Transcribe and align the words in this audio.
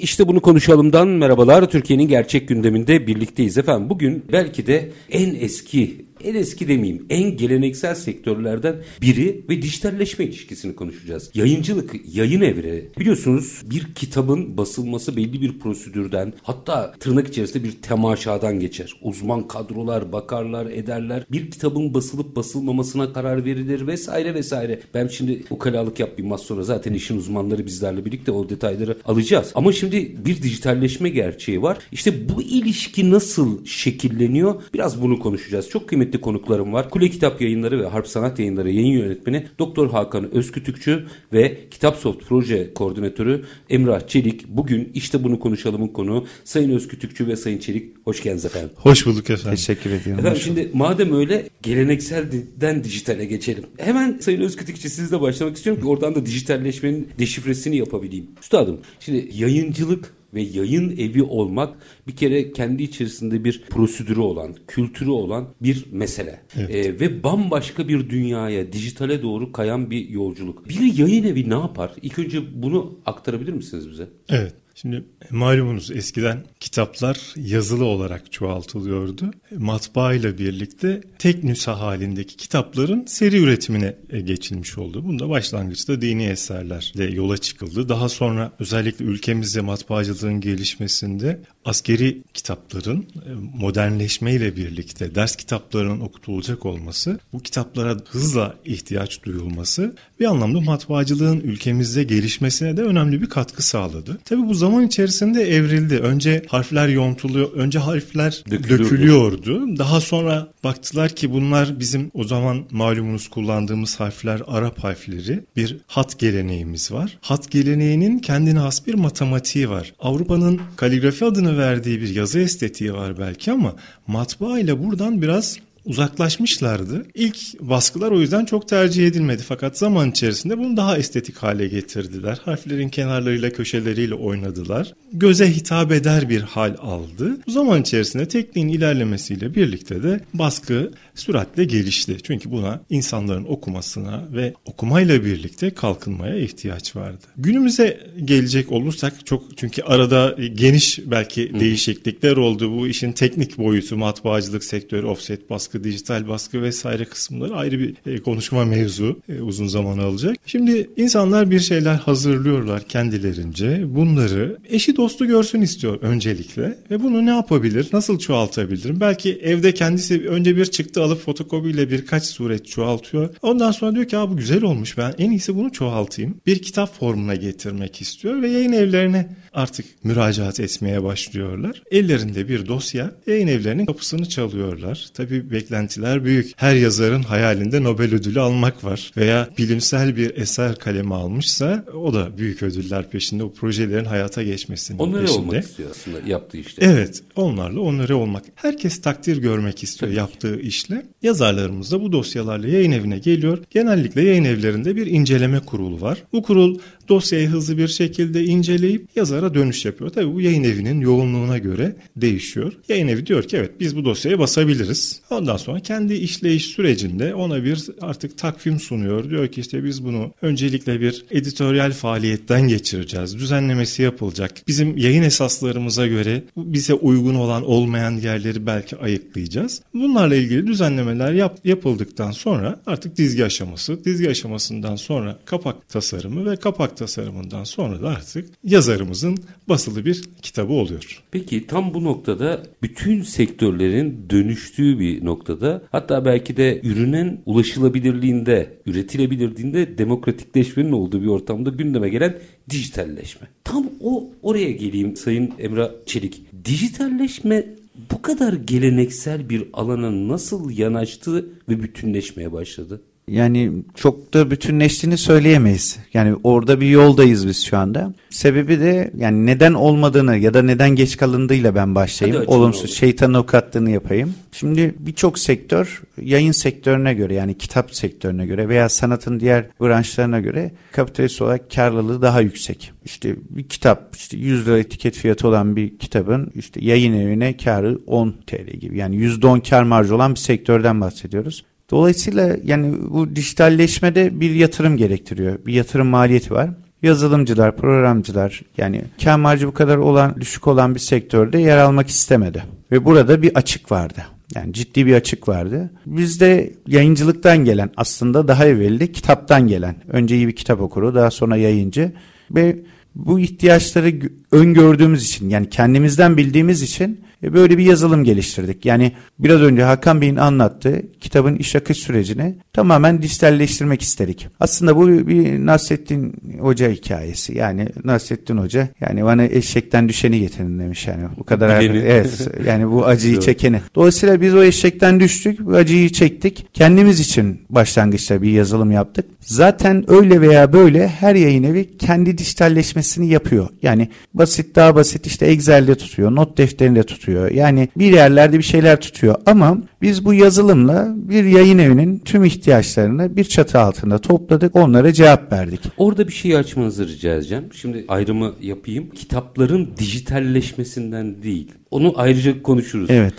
İşte 0.00 0.28
bunu 0.28 0.40
konuşalımdan 0.40 1.08
merhabalar. 1.08 1.70
Türkiye'nin 1.70 2.08
gerçek 2.08 2.48
gündeminde 2.48 3.06
birlikteyiz 3.06 3.58
efendim. 3.58 3.90
Bugün 3.90 4.24
belki 4.32 4.66
de 4.66 4.90
en 5.10 5.34
eski 5.34 6.04
en 6.24 6.34
eski 6.34 6.68
demeyeyim 6.68 7.06
en 7.10 7.36
geleneksel 7.36 7.94
sektörlerden 7.94 8.76
biri 9.02 9.44
ve 9.48 9.62
dijitalleşme 9.62 10.24
ilişkisini 10.24 10.74
konuşacağız. 10.74 11.30
Yayıncılık, 11.34 11.94
yayın 12.14 12.40
evre. 12.40 12.88
Biliyorsunuz 12.98 13.62
bir 13.70 13.94
kitabın 13.94 14.56
basılması 14.56 15.16
belli 15.16 15.40
bir 15.40 15.58
prosedürden 15.58 16.32
hatta 16.42 16.92
tırnak 17.00 17.28
içerisinde 17.28 17.64
bir 17.64 17.72
temaşadan 17.72 18.60
geçer. 18.60 18.94
Uzman 19.02 19.48
kadrolar 19.48 20.12
bakarlar 20.12 20.66
ederler. 20.66 21.24
Bir 21.32 21.50
kitabın 21.50 21.94
basılıp 21.94 22.36
basılmamasına 22.36 23.12
karar 23.12 23.44
verilir 23.44 23.86
vesaire 23.86 24.34
vesaire. 24.34 24.80
Ben 24.94 25.06
şimdi 25.06 25.44
ukalalık 25.50 26.00
yapmayayım 26.00 26.32
az 26.32 26.40
sonra 26.40 26.62
zaten 26.62 26.94
işin 26.94 27.16
uzmanları 27.16 27.66
bizlerle 27.66 28.04
birlikte 28.04 28.32
o 28.32 28.48
detayları 28.48 28.96
alacağız. 29.04 29.52
Ama 29.54 29.72
şimdi 29.72 30.16
bir 30.24 30.42
dijitalleşme 30.42 31.08
gerçeği 31.08 31.62
var. 31.62 31.78
İşte 31.92 32.28
bu 32.28 32.42
ilişki 32.42 33.10
nasıl 33.10 33.64
şekilleniyor? 33.64 34.62
Biraz 34.74 35.02
bunu 35.02 35.18
konuşacağız. 35.18 35.68
Çok 35.68 35.88
kıymetli 35.88 36.09
kıymetli 36.10 36.20
konuklarım 36.20 36.72
var. 36.72 36.90
Kule 36.90 37.08
Kitap 37.08 37.40
Yayınları 37.40 37.80
ve 37.80 37.86
Harp 37.86 38.06
Sanat 38.06 38.38
Yayınları 38.38 38.70
yayın 38.70 38.92
yönetmeni 38.92 39.46
Doktor 39.58 39.90
Hakan 39.90 40.34
Özkütükçü 40.34 41.06
ve 41.32 41.68
Kitapsoft 41.70 42.24
Proje 42.28 42.74
Koordinatörü 42.74 43.44
Emrah 43.70 44.00
Çelik. 44.08 44.48
Bugün 44.48 44.90
işte 44.94 45.24
bunu 45.24 45.40
konuşalımın 45.40 45.88
konu 45.88 46.26
Sayın 46.44 46.70
Özkütükçü 46.70 47.26
ve 47.26 47.36
Sayın 47.36 47.58
Çelik. 47.58 47.96
Hoş 48.04 48.22
geldiniz 48.22 48.44
efendim. 48.44 48.70
Hoş 48.76 49.06
bulduk 49.06 49.30
efendim. 49.30 49.56
Teşekkür 49.56 49.90
ediyorum. 49.90 50.20
Efendim 50.20 50.40
şimdi 50.44 50.70
madem 50.74 51.12
öyle 51.12 51.48
gelenekselden 51.62 52.84
dijitale 52.84 53.24
geçelim. 53.24 53.64
Hemen 53.78 54.18
Sayın 54.20 54.40
Özkütükçü 54.40 54.90
sizle 54.90 55.20
başlamak 55.20 55.56
istiyorum 55.56 55.82
ki 55.82 55.88
oradan 55.88 56.14
da 56.14 56.26
dijitalleşmenin 56.26 57.08
deşifresini 57.18 57.76
yapabileyim. 57.76 58.26
Üstadım 58.42 58.80
şimdi 59.00 59.28
yayıncılık 59.32 60.19
ve 60.34 60.42
yayın 60.42 60.96
evi 60.96 61.22
olmak 61.22 61.76
bir 62.06 62.16
kere 62.16 62.52
kendi 62.52 62.82
içerisinde 62.82 63.44
bir 63.44 63.62
prosedürü 63.70 64.20
olan, 64.20 64.54
kültürü 64.68 65.10
olan 65.10 65.48
bir 65.62 65.84
mesele. 65.92 66.40
Evet. 66.56 66.86
Ee, 66.86 67.00
ve 67.00 67.22
bambaşka 67.22 67.88
bir 67.88 68.10
dünyaya, 68.10 68.72
dijitale 68.72 69.22
doğru 69.22 69.52
kayan 69.52 69.90
bir 69.90 70.08
yolculuk. 70.08 70.68
Bir 70.68 70.98
yayın 70.98 71.24
evi 71.24 71.50
ne 71.50 71.54
yapar? 71.54 71.92
İlk 72.02 72.18
önce 72.18 72.62
bunu 72.62 72.98
aktarabilir 73.06 73.52
misiniz 73.52 73.90
bize? 73.90 74.08
Evet. 74.28 74.54
Şimdi 74.80 75.04
malumunuz 75.30 75.90
eskiden 75.90 76.44
kitaplar 76.60 77.34
yazılı 77.36 77.84
olarak 77.84 78.32
çoğaltılıyordu. 78.32 79.30
Matbaa 79.56 80.14
ile 80.14 80.38
birlikte 80.38 81.00
tek 81.18 81.44
nüsa 81.44 81.80
halindeki 81.80 82.36
kitapların 82.36 83.04
seri 83.06 83.38
üretimine 83.38 83.96
e, 84.10 84.20
geçilmiş 84.20 84.78
oldu. 84.78 85.04
Bunda 85.04 85.28
başlangıçta 85.28 86.00
dini 86.00 86.24
eserlerle 86.24 87.04
yola 87.04 87.38
çıkıldı. 87.38 87.88
Daha 87.88 88.08
sonra 88.08 88.52
özellikle 88.58 89.04
ülkemizde 89.04 89.60
matbaacılığın 89.60 90.40
gelişmesinde 90.40 91.40
askeri 91.64 92.22
kitapların 92.34 93.00
e, 93.00 93.30
modernleşmeyle 93.54 94.56
birlikte 94.56 95.14
ders 95.14 95.36
kitaplarının 95.36 96.00
okutulacak 96.00 96.66
olması, 96.66 97.20
bu 97.32 97.42
kitaplara 97.42 97.96
hızla 98.08 98.54
ihtiyaç 98.64 99.24
duyulması 99.24 99.96
bir 100.20 100.24
anlamda 100.24 100.60
matbaacılığın 100.60 101.40
ülkemizde 101.40 102.02
gelişmesine 102.02 102.76
de 102.76 102.82
önemli 102.82 103.22
bir 103.22 103.28
katkı 103.28 103.62
sağladı. 103.62 104.18
Tabii 104.24 104.48
bu 104.48 104.54
zaman 104.54 104.69
içerisinde 104.78 105.56
evrildi. 105.56 105.98
Önce 105.98 106.42
harfler 106.48 106.88
yontuluyor, 106.88 107.52
önce 107.52 107.78
harfler 107.78 108.44
dökülüyordu. 108.50 108.84
dökülüyordu. 108.84 109.78
Daha 109.78 110.00
sonra 110.00 110.48
baktılar 110.64 111.10
ki 111.10 111.32
bunlar 111.32 111.80
bizim 111.80 112.10
o 112.14 112.24
zaman 112.24 112.64
malumunuz 112.70 113.28
kullandığımız 113.28 114.00
harfler 114.00 114.42
Arap 114.46 114.78
harfleri. 114.84 115.44
Bir 115.56 115.76
hat 115.86 116.18
geleneğimiz 116.18 116.92
var. 116.92 117.18
Hat 117.20 117.50
geleneğinin 117.50 118.18
kendine 118.18 118.58
has 118.58 118.86
bir 118.86 118.94
matematiği 118.94 119.70
var. 119.70 119.92
Avrupa'nın 120.00 120.60
kaligrafi 120.76 121.24
adını 121.24 121.58
verdiği 121.58 122.00
bir 122.00 122.14
yazı 122.14 122.40
estetiği 122.40 122.94
var 122.94 123.18
belki 123.18 123.52
ama 123.52 123.74
matbaa 124.06 124.58
ile 124.58 124.84
buradan 124.84 125.22
biraz 125.22 125.58
uzaklaşmışlardı. 125.84 127.06
İlk 127.14 127.60
baskılar 127.60 128.10
o 128.10 128.20
yüzden 128.20 128.44
çok 128.44 128.68
tercih 128.68 129.06
edilmedi 129.06 129.42
fakat 129.48 129.78
zaman 129.78 130.10
içerisinde 130.10 130.58
bunu 130.58 130.76
daha 130.76 130.98
estetik 130.98 131.36
hale 131.36 131.68
getirdiler. 131.68 132.40
Harflerin 132.44 132.88
kenarlarıyla 132.88 133.50
köşeleriyle 133.50 134.14
oynadılar. 134.14 134.94
Göze 135.12 135.50
hitap 135.50 135.92
eder 135.92 136.28
bir 136.28 136.40
hal 136.40 136.74
aldı. 136.78 137.36
Bu 137.46 137.50
zaman 137.50 137.82
içerisinde 137.82 138.28
tekniğin 138.28 138.68
ilerlemesiyle 138.68 139.54
birlikte 139.54 140.02
de 140.02 140.20
baskı 140.34 140.90
süratle 141.20 141.64
gelişti. 141.64 142.16
Çünkü 142.22 142.50
buna 142.50 142.80
insanların 142.90 143.44
okumasına 143.44 144.28
ve 144.32 144.54
okumayla 144.64 145.24
birlikte 145.24 145.70
kalkınmaya 145.70 146.36
ihtiyaç 146.36 146.96
vardı. 146.96 147.24
Günümüze 147.36 148.00
gelecek 148.24 148.72
olursak 148.72 149.26
çok 149.26 149.58
çünkü 149.58 149.82
arada 149.82 150.36
geniş 150.54 150.98
belki 151.06 151.60
değişiklikler 151.60 152.36
oldu. 152.36 152.78
Bu 152.78 152.88
işin 152.88 153.12
teknik 153.12 153.58
boyutu 153.58 153.96
matbaacılık 153.96 154.64
sektörü, 154.64 155.06
offset 155.06 155.50
baskı, 155.50 155.84
dijital 155.84 156.28
baskı 156.28 156.62
vesaire 156.62 157.04
kısımları 157.04 157.56
ayrı 157.56 157.78
bir 157.78 157.94
e, 158.06 158.18
konuşma 158.18 158.64
mevzu. 158.64 159.20
E, 159.28 159.40
uzun 159.40 159.66
zaman 159.66 159.98
alacak. 159.98 160.36
Şimdi 160.46 160.90
insanlar 160.96 161.50
bir 161.50 161.60
şeyler 161.60 161.94
hazırlıyorlar 161.94 162.82
kendilerince. 162.88 163.82
Bunları 163.94 164.58
eşi 164.68 164.96
dostu 164.96 165.26
görsün 165.26 165.60
istiyor 165.60 165.98
öncelikle 166.02 166.78
ve 166.90 167.02
bunu 167.02 167.26
ne 167.26 167.30
yapabilir? 167.30 167.88
Nasıl 167.92 168.18
çoğaltabilirim? 168.18 169.00
Belki 169.00 169.32
evde 169.32 169.74
kendisi 169.74 170.28
önce 170.28 170.56
bir 170.56 170.64
çıktı 170.64 171.02
alıp 171.10 171.20
fotokopiyle 171.20 171.90
birkaç 171.90 172.24
suret 172.24 172.66
çoğaltıyor. 172.66 173.34
Ondan 173.42 173.70
sonra 173.70 173.94
diyor 173.94 174.08
ki 174.08 174.16
bu 174.16 174.36
güzel 174.36 174.62
olmuş 174.62 174.98
ben 174.98 175.14
en 175.18 175.30
iyisi 175.30 175.56
bunu 175.56 175.72
çoğaltayım. 175.72 176.40
Bir 176.46 176.62
kitap 176.62 176.98
formuna 176.98 177.34
getirmek 177.34 178.00
istiyor 178.00 178.42
ve 178.42 178.48
yayın 178.48 178.72
evlerine 178.72 179.36
artık 179.52 179.86
müracaat 180.04 180.60
etmeye 180.60 181.02
başlıyorlar. 181.02 181.82
Ellerinde 181.90 182.48
bir 182.48 182.66
dosya 182.66 183.12
yayın 183.26 183.46
evlerinin 183.46 183.86
kapısını 183.86 184.28
çalıyorlar. 184.28 185.08
Tabii 185.14 185.50
beklentiler 185.50 186.24
büyük. 186.24 186.52
Her 186.56 186.74
yazarın 186.74 187.22
hayalinde 187.22 187.82
Nobel 187.82 188.14
ödülü 188.14 188.40
almak 188.40 188.84
var. 188.84 189.12
Veya 189.16 189.48
bilimsel 189.58 190.16
bir 190.16 190.36
eser 190.36 190.76
kalemi 190.76 191.14
almışsa 191.14 191.84
o 191.94 192.14
da 192.14 192.38
büyük 192.38 192.62
ödüller 192.62 193.10
peşinde. 193.10 193.44
O 193.44 193.52
projelerin 193.52 194.04
hayata 194.04 194.42
geçmesinin 194.42 194.98
onları 194.98 195.22
peşinde. 195.22 195.40
olmak 195.40 195.64
istiyor 195.64 195.90
aslında 195.90 196.18
yaptığı 196.26 196.58
işte. 196.58 196.84
Evet 196.84 197.22
onlarla 197.36 197.80
onları 197.80 198.16
olmak. 198.16 198.44
Herkes 198.54 199.00
takdir 199.00 199.36
görmek 199.36 199.82
istiyor 199.82 200.10
Tabii 200.10 200.18
yaptığı 200.18 200.60
işle. 200.60 201.06
Yazarlarımız 201.22 201.92
da 201.92 202.02
bu 202.02 202.12
dosyalarla 202.12 202.68
yayın 202.68 202.92
evine 202.92 203.18
geliyor. 203.18 203.58
Genellikle 203.70 204.22
yayın 204.22 204.44
evlerinde 204.44 204.96
bir 204.96 205.06
inceleme 205.06 205.60
kurulu 205.60 206.00
var. 206.00 206.18
Bu 206.32 206.42
kurul 206.42 206.78
dosyayı 207.08 207.48
hızlı 207.48 207.78
bir 207.78 207.88
şekilde 207.88 208.44
inceleyip 208.44 209.16
yazara 209.40 209.54
dönüş 209.54 209.84
yapıyor. 209.84 210.10
Tabii 210.10 210.34
bu 210.34 210.40
yayın 210.40 210.64
evinin 210.64 211.00
yoğunluğuna 211.00 211.58
göre 211.58 211.96
değişiyor. 212.16 212.72
Yayın 212.88 213.08
evi 213.08 213.26
diyor 213.26 213.42
ki 213.42 213.56
evet 213.56 213.80
biz 213.80 213.96
bu 213.96 214.04
dosyaya 214.04 214.38
basabiliriz. 214.38 215.20
Ondan 215.30 215.56
sonra 215.56 215.80
kendi 215.80 216.14
işleyiş 216.14 216.66
sürecinde 216.66 217.34
ona 217.34 217.64
bir 217.64 217.86
artık 218.00 218.38
takvim 218.38 218.80
sunuyor. 218.80 219.30
Diyor 219.30 219.48
ki 219.48 219.60
işte 219.60 219.84
biz 219.84 220.04
bunu 220.04 220.32
öncelikle 220.42 221.00
bir 221.00 221.24
editoryal 221.30 221.92
faaliyetten 221.92 222.68
geçireceğiz. 222.68 223.38
Düzenlemesi 223.38 224.02
yapılacak. 224.02 224.52
Bizim 224.68 224.96
yayın 224.96 225.22
esaslarımıza 225.22 226.06
göre 226.06 226.42
bize 226.56 226.94
uygun 226.94 227.34
olan 227.34 227.64
olmayan 227.64 228.12
yerleri 228.12 228.66
belki 228.66 228.96
ayıklayacağız. 228.96 229.82
Bunlarla 229.94 230.34
ilgili 230.34 230.66
düzenlemeler 230.66 231.32
yap, 231.32 231.58
yapıldıktan 231.64 232.30
sonra 232.30 232.80
artık 232.86 233.16
dizgi 233.16 233.44
aşaması, 233.44 234.04
dizgi 234.04 234.30
aşamasından 234.30 234.96
sonra 234.96 235.38
kapak 235.44 235.88
tasarımı 235.88 236.50
ve 236.50 236.56
kapak 236.56 236.96
tasarımından 236.96 237.64
sonra 237.64 238.02
da 238.02 238.08
artık 238.08 238.50
yazarımızın 238.64 239.29
basılı 239.68 240.04
bir 240.04 240.22
kitabı 240.42 240.72
oluyor. 240.72 241.24
Peki 241.30 241.66
tam 241.66 241.94
bu 241.94 242.04
noktada 242.04 242.62
bütün 242.82 243.22
sektörlerin 243.22 244.26
dönüştüğü 244.30 244.98
bir 244.98 245.24
noktada 245.24 245.82
hatta 245.92 246.24
belki 246.24 246.56
de 246.56 246.80
ürünün 246.84 247.40
ulaşılabilirliğinde, 247.46 248.78
üretilebilirliğinde 248.86 249.98
demokratikleşmenin 249.98 250.92
olduğu 250.92 251.22
bir 251.22 251.26
ortamda 251.26 251.70
gündeme 251.70 252.08
gelen 252.08 252.38
dijitalleşme. 252.70 253.48
Tam 253.64 253.86
o 254.00 254.30
oraya 254.42 254.70
geleyim 254.70 255.16
Sayın 255.16 255.50
Emrah 255.58 255.90
Çelik. 256.06 256.42
Dijitalleşme 256.64 257.66
bu 258.12 258.22
kadar 258.22 258.52
geleneksel 258.52 259.48
bir 259.50 259.64
alana 259.72 260.28
nasıl 260.28 260.70
yanaştı 260.70 261.46
ve 261.68 261.82
bütünleşmeye 261.82 262.52
başladı? 262.52 263.02
Yani 263.28 263.72
çok 263.94 264.34
da 264.34 264.50
bütünleştiğini 264.50 265.18
söyleyemeyiz. 265.18 265.98
Yani 266.14 266.36
orada 266.44 266.80
bir 266.80 266.88
yoldayız 266.88 267.46
biz 267.46 267.64
şu 267.64 267.78
anda. 267.78 268.14
Sebebi 268.30 268.80
de 268.80 269.10
yani 269.16 269.46
neden 269.46 269.72
olmadığını 269.72 270.36
ya 270.36 270.54
da 270.54 270.62
neden 270.62 270.90
geç 270.90 271.16
kalındığıyla 271.16 271.74
ben 271.74 271.94
başlayayım. 271.94 272.44
Olumsuz 272.46 272.94
şeytanın 272.94 273.34
avukatlığını 273.34 273.90
yapayım. 273.90 274.34
Şimdi 274.52 274.94
birçok 274.98 275.38
sektör 275.38 276.02
yayın 276.22 276.52
sektörüne 276.52 277.14
göre 277.14 277.34
yani 277.34 277.58
kitap 277.58 277.94
sektörüne 277.94 278.46
göre 278.46 278.68
veya 278.68 278.88
sanatın 278.88 279.40
diğer 279.40 279.66
branşlarına 279.80 280.40
göre 280.40 280.72
kapitalist 280.92 281.42
olarak 281.42 281.70
karlılığı 281.70 282.22
daha 282.22 282.40
yüksek. 282.40 282.92
İşte 283.04 283.36
bir 283.50 283.68
kitap 283.68 284.16
işte 284.16 284.36
100 284.36 284.66
lira 284.66 284.78
etiket 284.78 285.14
fiyatı 285.14 285.48
olan 285.48 285.76
bir 285.76 285.98
kitabın 285.98 286.52
işte 286.54 286.84
yayın 286.84 287.12
evine 287.12 287.56
karı 287.56 287.98
10 288.06 288.34
TL 288.46 288.70
gibi. 288.80 288.98
Yani 288.98 289.16
%10 289.16 289.68
kar 289.68 289.82
marjı 289.82 290.14
olan 290.14 290.34
bir 290.34 290.40
sektörden 290.40 291.00
bahsediyoruz. 291.00 291.64
Dolayısıyla 291.90 292.56
yani 292.64 292.96
bu 293.10 293.36
dijitalleşmede 293.36 294.40
bir 294.40 294.50
yatırım 294.50 294.96
gerektiriyor. 294.96 295.58
Bir 295.66 295.72
yatırım 295.72 296.06
maliyeti 296.06 296.54
var. 296.54 296.70
Yazılımcılar, 297.02 297.76
programcılar 297.76 298.62
yani 298.76 299.02
kar 299.24 299.36
marjı 299.36 299.66
bu 299.66 299.74
kadar 299.74 299.96
olan 299.96 300.40
düşük 300.40 300.66
olan 300.66 300.94
bir 300.94 301.00
sektörde 301.00 301.58
yer 301.58 301.78
almak 301.78 302.08
istemedi. 302.08 302.64
Ve 302.92 303.04
burada 303.04 303.42
bir 303.42 303.54
açık 303.54 303.92
vardı. 303.92 304.22
Yani 304.54 304.72
ciddi 304.72 305.06
bir 305.06 305.14
açık 305.14 305.48
vardı. 305.48 305.90
Bizde 306.06 306.72
yayıncılıktan 306.86 307.58
gelen 307.64 307.90
aslında 307.96 308.48
daha 308.48 308.66
evvelde 308.66 309.12
kitaptan 309.12 309.68
gelen. 309.68 309.94
Önce 310.08 310.36
iyi 310.36 310.48
bir 310.48 310.56
kitap 310.56 310.80
okuru 310.80 311.14
daha 311.14 311.30
sonra 311.30 311.56
yayıncı 311.56 312.12
ve 312.50 312.76
bu 313.14 313.40
ihtiyaçları 313.40 314.12
öngördüğümüz 314.52 315.24
için 315.24 315.48
yani 315.48 315.70
kendimizden 315.70 316.36
bildiğimiz 316.36 316.82
için 316.82 317.20
e, 317.42 317.52
böyle 317.52 317.78
bir 317.78 317.84
yazılım 317.84 318.24
geliştirdik. 318.24 318.86
Yani 318.86 319.12
biraz 319.38 319.60
önce 319.60 319.82
Hakan 319.82 320.20
Bey'in 320.20 320.36
anlattığı 320.36 321.02
kitabın 321.20 321.56
iş 321.56 321.76
akış 321.76 321.98
sürecini 321.98 322.54
tamamen 322.72 323.22
dijitalleştirmek 323.22 324.02
istedik. 324.02 324.48
Aslında 324.60 324.96
bu 324.96 325.08
bir 325.08 325.66
Nasrettin 325.66 326.34
Hoca 326.60 326.90
hikayesi. 326.90 327.58
Yani 327.58 327.88
Nasrettin 328.04 328.56
Hoca 328.56 328.88
yani 329.00 329.24
bana 329.24 329.44
eşekten 329.44 330.08
düşeni 330.08 330.40
getirin 330.40 330.78
demiş 330.78 331.06
yani. 331.06 331.24
Bu 331.38 331.44
kadar 331.44 331.80
evet 331.84 332.48
yani 332.66 332.90
bu 332.90 333.06
acıyı 333.06 333.40
çekeni. 333.40 333.80
Dolayısıyla 333.94 334.40
biz 334.40 334.54
o 334.54 334.62
eşekten 334.62 335.20
düştük, 335.20 335.60
bu 335.66 335.74
acıyı 335.74 336.12
çektik. 336.12 336.66
Kendimiz 336.74 337.20
için 337.20 337.60
başlangıçta 337.70 338.42
bir 338.42 338.50
yazılım 338.50 338.90
yaptık. 338.90 339.24
Zaten 339.40 340.04
öyle 340.08 340.40
veya 340.40 340.72
böyle 340.72 341.08
her 341.08 341.34
yayın 341.34 341.62
evi 341.62 341.98
kendi 341.98 342.38
dijitalleşmesini 342.38 343.28
yapıyor. 343.28 343.68
Yani 343.82 344.08
basit 344.40 344.76
daha 344.76 344.94
basit 344.94 345.26
işte 345.26 345.46
Excel'de 345.46 345.94
tutuyor, 345.94 346.34
not 346.34 346.58
defterinde 346.58 347.02
tutuyor. 347.02 347.50
Yani 347.50 347.88
bir 347.96 348.12
yerlerde 348.12 348.58
bir 348.58 348.62
şeyler 348.62 349.00
tutuyor 349.00 349.34
ama 349.46 349.78
biz 350.02 350.24
bu 350.24 350.34
yazılımla 350.34 351.08
bir 351.16 351.44
yayın 351.44 351.78
evinin 351.78 352.18
tüm 352.18 352.44
ihtiyaçlarını 352.44 353.36
bir 353.36 353.44
çatı 353.44 353.78
altında 353.78 354.18
topladık, 354.18 354.76
onlara 354.76 355.12
cevap 355.12 355.52
verdik. 355.52 355.80
Orada 355.96 356.28
bir 356.28 356.32
şey 356.32 356.56
açmanızı 356.56 357.08
rica 357.08 357.34
edeceğim. 357.34 357.64
Şimdi 357.72 358.04
ayrımı 358.08 358.54
yapayım. 358.60 359.10
Kitapların 359.10 359.90
dijitalleşmesinden 359.98 361.42
değil. 361.42 361.72
Onu 361.90 362.12
ayrıca 362.16 362.62
konuşuruz. 362.62 363.10
Evet 363.10 363.34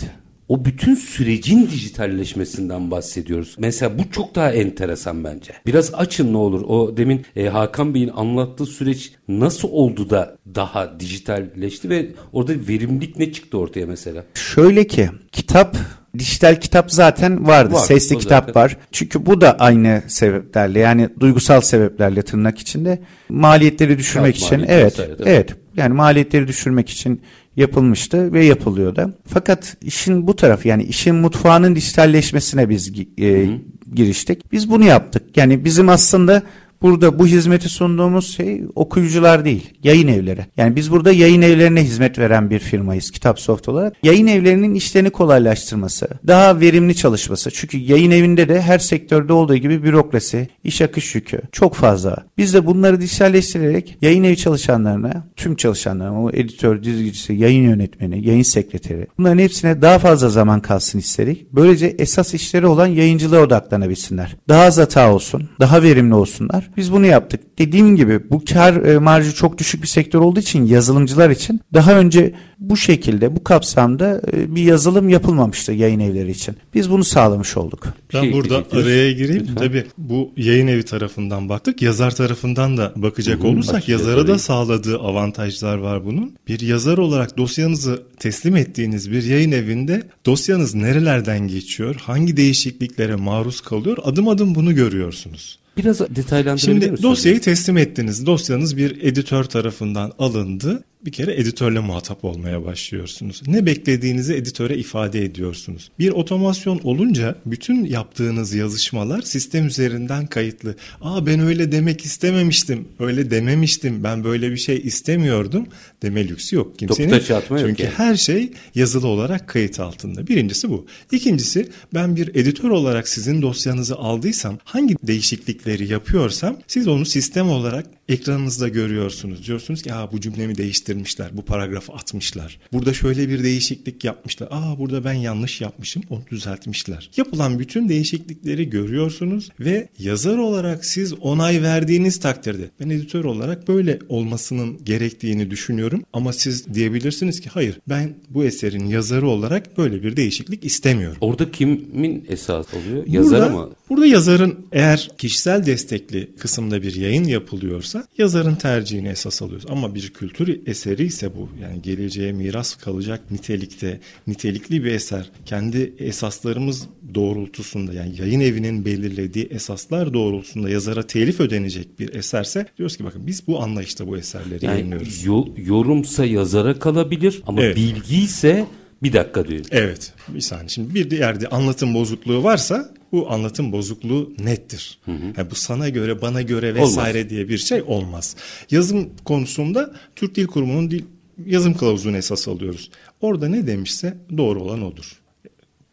o 0.52 0.64
bütün 0.64 0.94
sürecin 0.94 1.68
dijitalleşmesinden 1.70 2.90
bahsediyoruz. 2.90 3.56
Mesela 3.58 3.98
bu 3.98 4.10
çok 4.10 4.34
daha 4.34 4.52
enteresan 4.52 5.24
bence. 5.24 5.52
Biraz 5.66 5.94
açın 5.94 6.32
ne 6.32 6.36
olur. 6.36 6.60
O 6.60 6.96
demin 6.96 7.24
e, 7.36 7.48
Hakan 7.48 7.94
Bey'in 7.94 8.08
anlattığı 8.08 8.66
süreç 8.66 9.12
nasıl 9.28 9.68
oldu 9.68 10.10
da 10.10 10.36
daha 10.54 11.00
dijitalleşti 11.00 11.90
ve 11.90 12.06
orada 12.32 12.52
verimlilik 12.68 13.18
ne 13.18 13.32
çıktı 13.32 13.58
ortaya 13.58 13.86
mesela? 13.86 14.24
Şöyle 14.34 14.86
ki 14.86 15.10
kitap 15.32 15.76
dijital 16.18 16.60
kitap 16.60 16.92
zaten 16.92 17.46
vardı. 17.46 17.74
Var, 17.74 17.80
Sesli 17.80 18.18
kitap 18.18 18.46
zaten. 18.46 18.62
var. 18.62 18.76
Çünkü 18.92 19.26
bu 19.26 19.40
da 19.40 19.58
aynı 19.58 20.02
sebeplerle 20.06 20.78
yani 20.78 21.08
duygusal 21.20 21.60
sebeplerle 21.60 22.22
tırnak 22.22 22.58
içinde 22.58 22.98
maliyetleri 23.28 23.98
düşürmek 23.98 24.40
Kağıt 24.40 24.52
için 24.52 24.64
evet 24.68 25.00
evet 25.24 25.56
yani 25.76 25.94
maliyetleri 25.94 26.48
düşürmek 26.48 26.90
için 26.90 27.22
yapılmıştı 27.56 28.32
ve 28.32 28.44
yapılıyor 28.44 28.96
da. 28.96 29.14
Fakat 29.26 29.76
işin 29.82 30.26
bu 30.26 30.36
tarafı 30.36 30.68
yani 30.68 30.82
işin 30.82 31.14
mutfağının 31.14 31.76
dijitalleşmesine 31.76 32.68
biz 32.68 32.92
e, 33.20 33.48
giriştik. 33.94 34.52
Biz 34.52 34.70
bunu 34.70 34.84
yaptık. 34.84 35.36
Yani 35.36 35.64
bizim 35.64 35.88
aslında 35.88 36.42
Burada 36.82 37.18
bu 37.18 37.26
hizmeti 37.26 37.68
sunduğumuz 37.68 38.36
şey 38.36 38.62
okuyucular 38.74 39.44
değil, 39.44 39.70
yayın 39.82 40.08
evleri. 40.08 40.46
Yani 40.56 40.76
biz 40.76 40.90
burada 40.90 41.12
yayın 41.12 41.42
evlerine 41.42 41.84
hizmet 41.84 42.18
veren 42.18 42.50
bir 42.50 42.58
firmayız 42.58 43.10
Kitapsoft 43.10 43.68
olarak. 43.68 43.96
Yayın 44.02 44.26
evlerinin 44.26 44.74
işlerini 44.74 45.10
kolaylaştırması, 45.10 46.08
daha 46.26 46.60
verimli 46.60 46.94
çalışması. 46.96 47.50
Çünkü 47.50 47.78
yayın 47.78 48.10
evinde 48.10 48.48
de 48.48 48.62
her 48.62 48.78
sektörde 48.78 49.32
olduğu 49.32 49.56
gibi 49.56 49.82
bürokrasi, 49.82 50.48
iş 50.64 50.82
akış 50.82 51.14
yükü 51.14 51.40
çok 51.52 51.74
fazla. 51.74 52.16
Biz 52.38 52.54
de 52.54 52.66
bunları 52.66 53.00
dijitalleştirerek 53.00 53.98
yayın 54.02 54.24
evi 54.24 54.36
çalışanlarına, 54.36 55.24
tüm 55.36 55.56
çalışanlarına, 55.56 56.22
o 56.22 56.30
editör, 56.30 56.82
dizgicisi, 56.82 57.32
yayın 57.32 57.62
yönetmeni, 57.62 58.28
yayın 58.28 58.42
sekreteri 58.42 59.06
bunların 59.18 59.38
hepsine 59.38 59.82
daha 59.82 59.98
fazla 59.98 60.28
zaman 60.28 60.60
kalsın 60.60 60.98
istedik. 60.98 61.52
Böylece 61.52 61.86
esas 61.98 62.34
işleri 62.34 62.66
olan 62.66 62.86
yayıncılığa 62.86 63.42
odaklanabilsinler. 63.42 64.36
Daha 64.48 64.62
az 64.62 64.78
hata 64.78 65.14
olsun, 65.14 65.48
daha 65.60 65.82
verimli 65.82 66.14
olsunlar. 66.14 66.70
Biz 66.76 66.92
bunu 66.92 67.06
yaptık. 67.06 67.40
Dediğim 67.58 67.96
gibi 67.96 68.30
bu 68.30 68.44
kar 68.44 68.76
e, 68.76 68.98
marjı 68.98 69.34
çok 69.34 69.58
düşük 69.58 69.82
bir 69.82 69.88
sektör 69.88 70.20
olduğu 70.20 70.40
için 70.40 70.66
yazılımcılar 70.66 71.30
için 71.30 71.60
daha 71.74 71.98
önce 71.98 72.34
bu 72.58 72.76
şekilde 72.76 73.36
bu 73.36 73.44
kapsamda 73.44 74.22
e, 74.32 74.54
bir 74.54 74.62
yazılım 74.62 75.08
yapılmamıştı 75.08 75.72
yayın 75.72 76.00
evleri 76.00 76.30
için. 76.30 76.56
Biz 76.74 76.90
bunu 76.90 77.04
sağlamış 77.04 77.56
olduk. 77.56 77.86
Ben 78.14 78.20
şey, 78.20 78.32
burada 78.32 78.64
araya 78.72 79.12
gireyim. 79.12 79.42
Lütfen. 79.42 79.54
Tabii 79.54 79.84
bu 79.98 80.32
yayın 80.36 80.66
evi 80.66 80.82
tarafından 80.82 81.48
baktık. 81.48 81.82
Yazar 81.82 82.14
tarafından 82.14 82.76
da 82.76 82.92
bakacak 82.96 83.38
Hı-hı, 83.38 83.48
olursak 83.48 83.88
yazara 83.88 84.26
da 84.26 84.38
sağladığı 84.38 84.98
avantajlar 84.98 85.76
var 85.76 86.04
bunun. 86.04 86.36
Bir 86.48 86.60
yazar 86.60 86.98
olarak 86.98 87.38
dosyanızı 87.38 88.02
teslim 88.18 88.56
ettiğiniz 88.56 89.10
bir 89.10 89.22
yayın 89.22 89.52
evinde 89.52 90.02
dosyanız 90.26 90.74
nerelerden 90.74 91.48
geçiyor, 91.48 91.94
hangi 91.94 92.36
değişikliklere 92.36 93.16
maruz 93.16 93.60
kalıyor 93.60 93.96
adım 94.04 94.28
adım 94.28 94.54
bunu 94.54 94.74
görüyorsunuz. 94.74 95.61
Biraz 95.76 96.00
detaylandırabilir 96.00 96.86
Şimdi 96.88 97.02
dosyayı 97.02 97.40
teslim 97.40 97.76
ettiniz. 97.76 98.26
Dosyanız 98.26 98.76
bir 98.76 99.02
editör 99.02 99.44
tarafından 99.44 100.12
alındı 100.18 100.84
bir 101.04 101.12
kere 101.12 101.34
editörle 101.34 101.80
muhatap 101.80 102.24
olmaya 102.24 102.64
başlıyorsunuz. 102.64 103.42
Ne 103.46 103.66
beklediğinizi 103.66 104.34
editöre 104.34 104.76
ifade 104.76 105.24
ediyorsunuz. 105.24 105.90
Bir 105.98 106.10
otomasyon 106.10 106.80
olunca 106.84 107.36
bütün 107.46 107.84
yaptığınız 107.84 108.54
yazışmalar 108.54 109.22
sistem 109.22 109.66
üzerinden 109.66 110.26
kayıtlı. 110.26 110.76
Aa 111.00 111.26
ben 111.26 111.40
öyle 111.40 111.72
demek 111.72 112.04
istememiştim, 112.04 112.88
öyle 112.98 113.30
dememiştim, 113.30 114.04
ben 114.04 114.24
böyle 114.24 114.50
bir 114.50 114.56
şey 114.56 114.76
istemiyordum 114.84 115.66
deme 116.02 116.28
lüksü 116.28 116.56
yok 116.56 116.78
kimsenin. 116.78 117.20
Çünkü 117.48 117.82
yani. 117.82 117.94
her 117.96 118.16
şey 118.16 118.50
yazılı 118.74 119.08
olarak 119.08 119.48
kayıt 119.48 119.80
altında. 119.80 120.26
Birincisi 120.26 120.70
bu. 120.70 120.86
İkincisi 121.12 121.68
ben 121.94 122.16
bir 122.16 122.28
editör 122.28 122.70
olarak 122.70 123.08
sizin 123.08 123.42
dosyanızı 123.42 123.96
aldıysam 123.96 124.58
hangi 124.64 124.96
değişiklikleri 125.02 125.92
yapıyorsam 125.92 126.56
siz 126.66 126.88
onu 126.88 127.06
sistem 127.06 127.50
olarak 127.50 127.86
ekranınızda 128.08 128.68
görüyorsunuz. 128.68 129.46
Diyorsunuz 129.46 129.82
ki 129.82 129.90
bu 130.12 130.20
cümlemi 130.20 130.58
değiştirmişler, 130.92 131.36
bu 131.36 131.42
paragrafı 131.42 131.92
atmışlar. 131.92 132.58
Burada 132.72 132.94
şöyle 132.94 133.28
bir 133.28 133.44
değişiklik 133.44 134.04
yapmışlar. 134.04 134.48
Aa 134.50 134.78
burada 134.78 135.04
ben 135.04 135.12
yanlış 135.12 135.60
yapmışım, 135.60 136.02
onu 136.10 136.22
düzeltmişler. 136.30 137.10
Yapılan 137.16 137.58
bütün 137.58 137.88
değişiklikleri 137.88 138.70
görüyorsunuz 138.70 139.48
ve 139.60 139.88
yazar 139.98 140.38
olarak 140.38 140.84
siz 140.84 141.14
onay 141.14 141.62
verdiğiniz 141.62 142.20
takdirde 142.20 142.70
ben 142.80 142.90
editör 142.90 143.24
olarak 143.24 143.68
böyle 143.68 143.98
olmasının 144.08 144.84
gerektiğini 144.84 145.50
düşünüyorum 145.50 146.02
ama 146.12 146.32
siz 146.32 146.74
diyebilirsiniz 146.74 147.40
ki 147.40 147.48
hayır 147.48 147.80
ben 147.88 148.14
bu 148.30 148.44
eserin 148.44 148.86
yazarı 148.86 149.28
olarak 149.28 149.78
böyle 149.78 150.02
bir 150.02 150.16
değişiklik 150.16 150.64
istemiyorum. 150.64 151.16
Orada 151.20 151.50
kimin 151.50 152.24
esas 152.28 152.66
oluyor? 152.74 153.06
Yazar 153.06 153.52
burada, 153.52 153.66
mı? 153.66 153.70
Burada 153.92 154.06
yazarın 154.06 154.66
eğer 154.72 155.10
kişisel 155.18 155.66
destekli 155.66 156.30
kısımda 156.38 156.82
bir 156.82 156.94
yayın 156.94 157.24
yapılıyorsa 157.24 158.06
yazarın 158.18 158.54
tercihini 158.54 159.08
esas 159.08 159.42
alıyoruz. 159.42 159.66
Ama 159.68 159.94
bir 159.94 160.10
kültür 160.10 160.60
eseri 160.66 161.04
ise 161.04 161.36
bu 161.36 161.48
yani 161.62 161.82
geleceğe 161.82 162.32
miras 162.32 162.74
kalacak 162.74 163.30
nitelikte 163.30 164.00
nitelikli 164.26 164.84
bir 164.84 164.92
eser. 164.92 165.30
Kendi 165.46 165.94
esaslarımız 165.98 166.88
doğrultusunda 167.14 167.92
yani 167.92 168.20
yayın 168.20 168.40
evinin 168.40 168.84
belirlediği 168.84 169.44
esaslar 169.44 170.14
doğrultusunda 170.14 170.70
yazara 170.70 171.06
telif 171.06 171.40
ödenecek 171.40 171.98
bir 171.98 172.14
eserse 172.14 172.66
diyoruz 172.78 172.96
ki 172.96 173.04
bakın 173.04 173.26
biz 173.26 173.46
bu 173.46 173.62
anlayışta 173.62 174.06
bu 174.08 174.18
eserleri 174.18 174.64
yani 174.64 174.74
yayınlıyoruz. 174.74 175.24
Yo, 175.24 175.44
yorumsa 175.56 176.24
yazara 176.24 176.78
kalabilir 176.78 177.42
ama 177.46 177.62
evet. 177.62 177.76
bilgi 177.76 178.16
ise 178.16 178.66
bir 179.02 179.12
dakika 179.12 179.48
diyor. 179.48 179.64
Evet 179.70 180.12
bir 180.28 180.40
saniye 180.40 180.68
şimdi 180.68 180.94
bir 180.94 181.10
yerde 181.10 181.48
anlatım 181.48 181.94
bozukluğu 181.94 182.44
varsa 182.44 183.01
bu 183.12 183.30
anlatım 183.32 183.72
bozukluğu 183.72 184.32
nettir. 184.38 184.98
Hı 185.04 185.12
hı. 185.12 185.24
Yani 185.36 185.50
bu 185.50 185.54
sana 185.54 185.88
göre, 185.88 186.22
bana 186.22 186.42
göre 186.42 186.74
vesaire 186.74 187.18
olmaz. 187.18 187.30
diye 187.30 187.48
bir 187.48 187.58
şey 187.58 187.82
olmaz. 187.82 188.36
Yazım 188.70 189.10
konusunda 189.24 189.94
Türk 190.16 190.34
Dil 190.34 190.46
Kurumu'nun 190.46 190.90
dil, 190.90 191.02
yazım 191.46 191.74
kılavuzunu 191.74 192.16
esas 192.16 192.48
alıyoruz. 192.48 192.90
Orada 193.20 193.48
ne 193.48 193.66
demişse 193.66 194.16
doğru 194.36 194.62
olan 194.62 194.82
odur. 194.82 195.22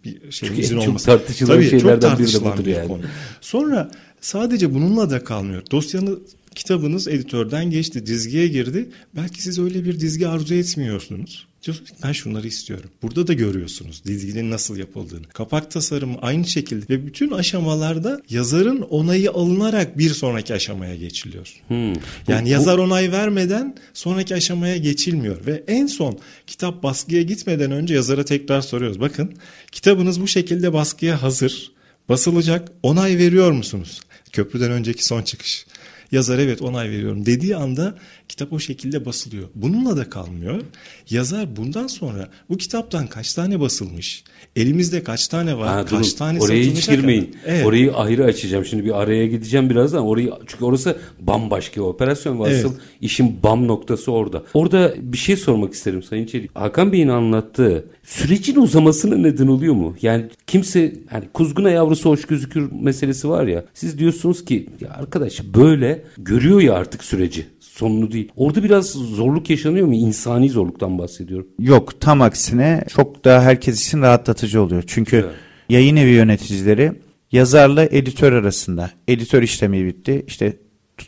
bir 0.06 0.32
şeyimizin 0.32 0.64
Çünkü 0.76 0.88
olması. 0.90 1.06
çok 1.06 1.20
tartışılan 1.20 1.54
Tabii, 1.56 1.70
şeylerden 1.70 2.10
çok 2.10 2.20
biri 2.20 2.28
de 2.28 2.32
tartışılan 2.32 2.66
bir 2.66 2.72
yani. 2.72 2.88
konu. 2.88 3.02
Sonra 3.42 3.92
sadece 4.22 4.74
bununla 4.74 5.10
da 5.10 5.24
kalmıyor. 5.24 5.64
Dosyanı 5.72 6.20
kitabınız 6.56 7.08
editörden 7.08 7.70
geçti, 7.70 8.06
dizgiye 8.06 8.48
girdi. 8.48 8.90
Belki 9.16 9.42
siz 9.42 9.60
öyle 9.60 9.86
bir 9.86 10.00
dizgi 10.00 10.28
arzu 10.28 10.54
etmiyorsunuz. 10.54 11.48
Diyorsunuz 11.66 11.90
ki 11.90 11.96
ben 12.04 12.12
şunları 12.12 12.48
istiyorum. 12.48 12.90
Burada 13.02 13.28
da 13.28 13.34
görüyorsunuz 13.34 14.04
dizginin 14.06 14.52
nasıl 14.52 14.78
yapıldığını. 14.78 15.28
Kapak 15.28 15.72
tasarımı 15.72 16.18
aynı 16.22 16.48
şekilde 16.48 16.94
ve 16.94 17.06
bütün 17.06 17.32
aşamalarda 17.32 18.22
yazarın 18.30 18.82
onayı 18.82 19.32
alınarak 19.32 19.98
bir 19.98 20.10
sonraki 20.10 20.54
aşamaya 20.54 20.96
geçiliyor. 20.96 21.54
Hmm. 21.68 21.94
Yani 22.28 22.46
Bu- 22.46 22.50
yazar 22.50 22.78
onay 22.78 23.12
vermeden 23.12 23.76
sonraki 23.94 24.36
aşamaya 24.36 24.78
geçilmiyor 24.78 25.46
ve 25.46 25.64
en 25.68 25.88
son 25.88 26.20
kitap 26.48 26.84
baskıya 26.84 27.22
gitmeden 27.22 27.72
önce 27.72 27.94
yazara 27.94 28.26
tekrar 28.26 28.62
soruyoruz. 28.62 29.00
Bakın 29.00 29.34
kitabınız 29.72 30.22
bu 30.22 30.28
şekilde 30.28 30.74
baskıya 30.74 31.22
hazır, 31.22 31.72
basılacak. 32.10 32.72
Onay 32.84 33.18
veriyor 33.18 33.52
musunuz? 33.52 34.00
Köprüden 34.32 34.72
önceki 34.72 35.06
son 35.06 35.22
çıkış. 35.22 35.66
Yazar 36.12 36.40
evet 36.40 36.62
onay 36.62 36.90
veriyorum 36.90 37.26
dediği 37.26 37.56
anda 37.56 37.98
kitap 38.30 38.54
o 38.54 38.60
şekilde 38.60 39.06
basılıyor. 39.06 39.48
Bununla 39.56 39.98
da 39.98 40.10
kalmıyor. 40.10 40.62
Yazar 41.10 41.56
bundan 41.56 41.88
sonra 41.88 42.30
bu 42.50 42.58
kitaptan 42.58 43.08
kaç 43.08 43.34
tane 43.34 43.60
basılmış? 43.60 44.24
Elimizde 44.56 45.04
kaç 45.04 45.28
tane 45.28 45.58
var? 45.58 45.68
Ha, 45.68 45.86
kaç 45.86 45.92
durun. 45.92 46.18
tane 46.18 46.40
Oraya 46.40 46.64
hiç 46.64 46.90
girmeyin. 46.90 47.24
kadar? 47.26 47.40
Evet. 47.46 47.66
Orayı 47.66 47.94
ayrı 47.96 48.26
açacağım. 48.26 48.66
Şimdi 48.66 48.86
bir 48.86 49.02
araya 49.02 49.28
gideceğim 49.28 49.70
birazdan. 49.70 50.04
Orayı 50.06 50.32
çünkü 50.48 50.66
orası 50.66 50.98
bambaşka 51.20 51.76
bir 51.82 51.86
operasyon 51.86 52.40
ve 52.40 52.44
Evet. 52.50 52.66
asıl 52.66 52.76
işin 53.02 53.44
bam 53.44 53.68
noktası 53.68 54.12
orada. 54.12 54.44
Orada 54.54 54.94
bir 54.98 55.18
şey 55.18 55.36
sormak 55.38 55.74
isterim 55.74 56.04
Sayın 56.04 56.26
Çelik. 56.26 56.56
Hakan 56.56 56.92
Bey'in 56.92 57.08
anlattığı 57.08 57.86
sürecin 58.04 58.56
uzamasına 58.56 59.16
neden 59.18 59.48
oluyor 59.48 59.74
mu? 59.74 59.96
Yani 60.02 60.26
kimse 60.48 60.96
hani 61.10 61.26
kuzguna 61.34 61.70
yavrusu 61.70 62.10
hoş 62.10 62.26
gözükür 62.26 62.72
meselesi 62.72 63.30
var 63.30 63.48
ya. 63.48 63.66
Siz 63.74 64.00
diyorsunuz 64.00 64.46
ki 64.46 64.70
ya 64.82 64.90
arkadaş 64.90 65.44
böyle 65.44 66.04
görüyor 66.18 66.62
ya 66.62 66.74
artık 66.74 67.04
süreci. 67.04 67.46
Sonunu 67.60 68.12
değil. 68.12 68.19
Orada 68.36 68.64
biraz 68.64 68.86
zorluk 68.90 69.50
yaşanıyor 69.50 69.88
mu? 69.88 69.94
İnsani 69.94 70.50
zorluktan 70.50 70.98
bahsediyorum. 70.98 71.48
Yok 71.60 72.02
tam 72.02 72.22
aksine 72.22 72.84
çok 72.96 73.26
daha 73.26 73.42
herkes 73.42 73.82
için 73.88 74.02
rahatlatıcı 74.02 74.62
oluyor. 74.62 74.84
Çünkü 74.88 75.18
Güzel. 75.18 75.32
yayın 75.70 75.96
evi 75.96 76.10
yöneticileri 76.10 76.92
yazarla 77.32 77.84
editör 77.86 78.34
arasında. 78.34 78.92
Editör 79.08 79.42
işlemi 79.44 79.86
bitti. 79.86 80.24
İşte 80.28 80.58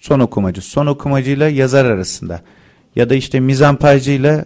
son 0.02 0.20
okumacı, 0.20 0.62
son 0.62 0.86
okumacıyla 0.86 1.50
yazar 1.50 1.86
arasında. 1.86 2.42
Ya 2.96 3.10
da 3.10 3.16
işte 3.16 3.40
mizampajcıyla 3.40 4.46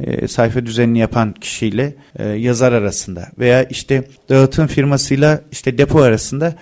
e, 0.00 0.28
sayfa 0.28 0.66
düzenini 0.66 0.98
yapan 0.98 1.32
kişiyle 1.32 1.94
e, 2.16 2.28
yazar 2.28 2.72
arasında. 2.72 3.28
Veya 3.38 3.64
işte 3.64 4.04
dağıtım 4.28 4.66
firmasıyla 4.66 5.42
işte 5.52 5.78
depo 5.78 6.00
arasında 6.00 6.54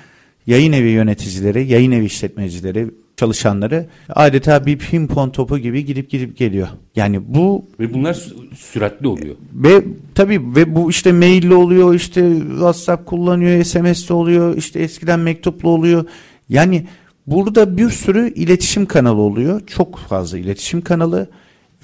yayın 0.47 0.73
evi 0.73 0.89
yöneticileri, 0.89 1.67
yayın 1.67 1.93
evi 1.93 2.05
işletmecileri, 2.05 2.91
çalışanları 3.17 3.87
adeta 4.09 4.67
bir 4.67 4.79
pimpon 4.79 5.31
topu 5.31 5.59
gibi 5.59 5.85
gidip 5.85 6.11
gidip 6.11 6.37
geliyor. 6.37 6.69
Yani 6.97 7.35
bu 7.35 7.65
Ve 7.81 7.95
bunlar 7.95 8.15
sü- 8.15 8.55
süratli 8.57 9.09
oluyor. 9.09 9.35
ve 9.55 9.85
tabii 10.15 10.41
ve 10.57 10.75
bu 10.75 10.91
işte 10.91 11.13
maille 11.13 11.55
oluyor, 11.55 11.95
işte 11.95 12.33
WhatsApp 12.51 13.07
kullanıyor, 13.07 13.65
SMS'te 13.65 14.15
oluyor, 14.15 14.57
işte 14.57 14.81
eskiden 14.81 15.21
mektuplu 15.21 15.69
oluyor. 15.69 16.05
Yani 16.49 16.87
burada 17.27 17.77
bir 17.77 17.91
sürü 17.91 18.33
iletişim 18.35 18.87
kanalı 18.87 19.21
oluyor. 19.21 19.61
Çok 19.67 19.99
fazla 19.99 20.39
iletişim 20.39 20.81
kanalı 20.81 21.31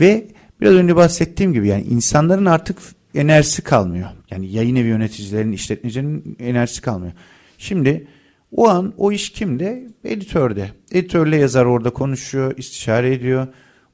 ve 0.01 0.27
biraz 0.61 0.75
önce 0.75 0.97
bahsettiğim 0.97 1.53
gibi 1.53 1.69
yani 1.69 1.83
insanların 1.83 2.45
artık 2.45 2.79
enerjisi 3.15 3.63
kalmıyor. 3.63 4.09
Yani 4.31 4.47
yayın 4.53 4.77
evi 4.77 4.89
yöneticilerinin, 4.89 5.53
işletmecilerin 5.53 6.37
enerjisi 6.41 6.81
kalmıyor. 6.83 7.13
Şimdi 7.59 8.07
o 8.53 8.69
an 8.69 8.95
o 8.97 9.13
iş 9.13 9.31
kimde? 9.31 9.87
Editörde. 10.05 10.71
Editörle 10.93 11.37
yazar 11.37 11.65
orada 11.65 11.91
konuşuyor, 11.91 12.55
istişare 12.57 13.15
ediyor, 13.15 13.47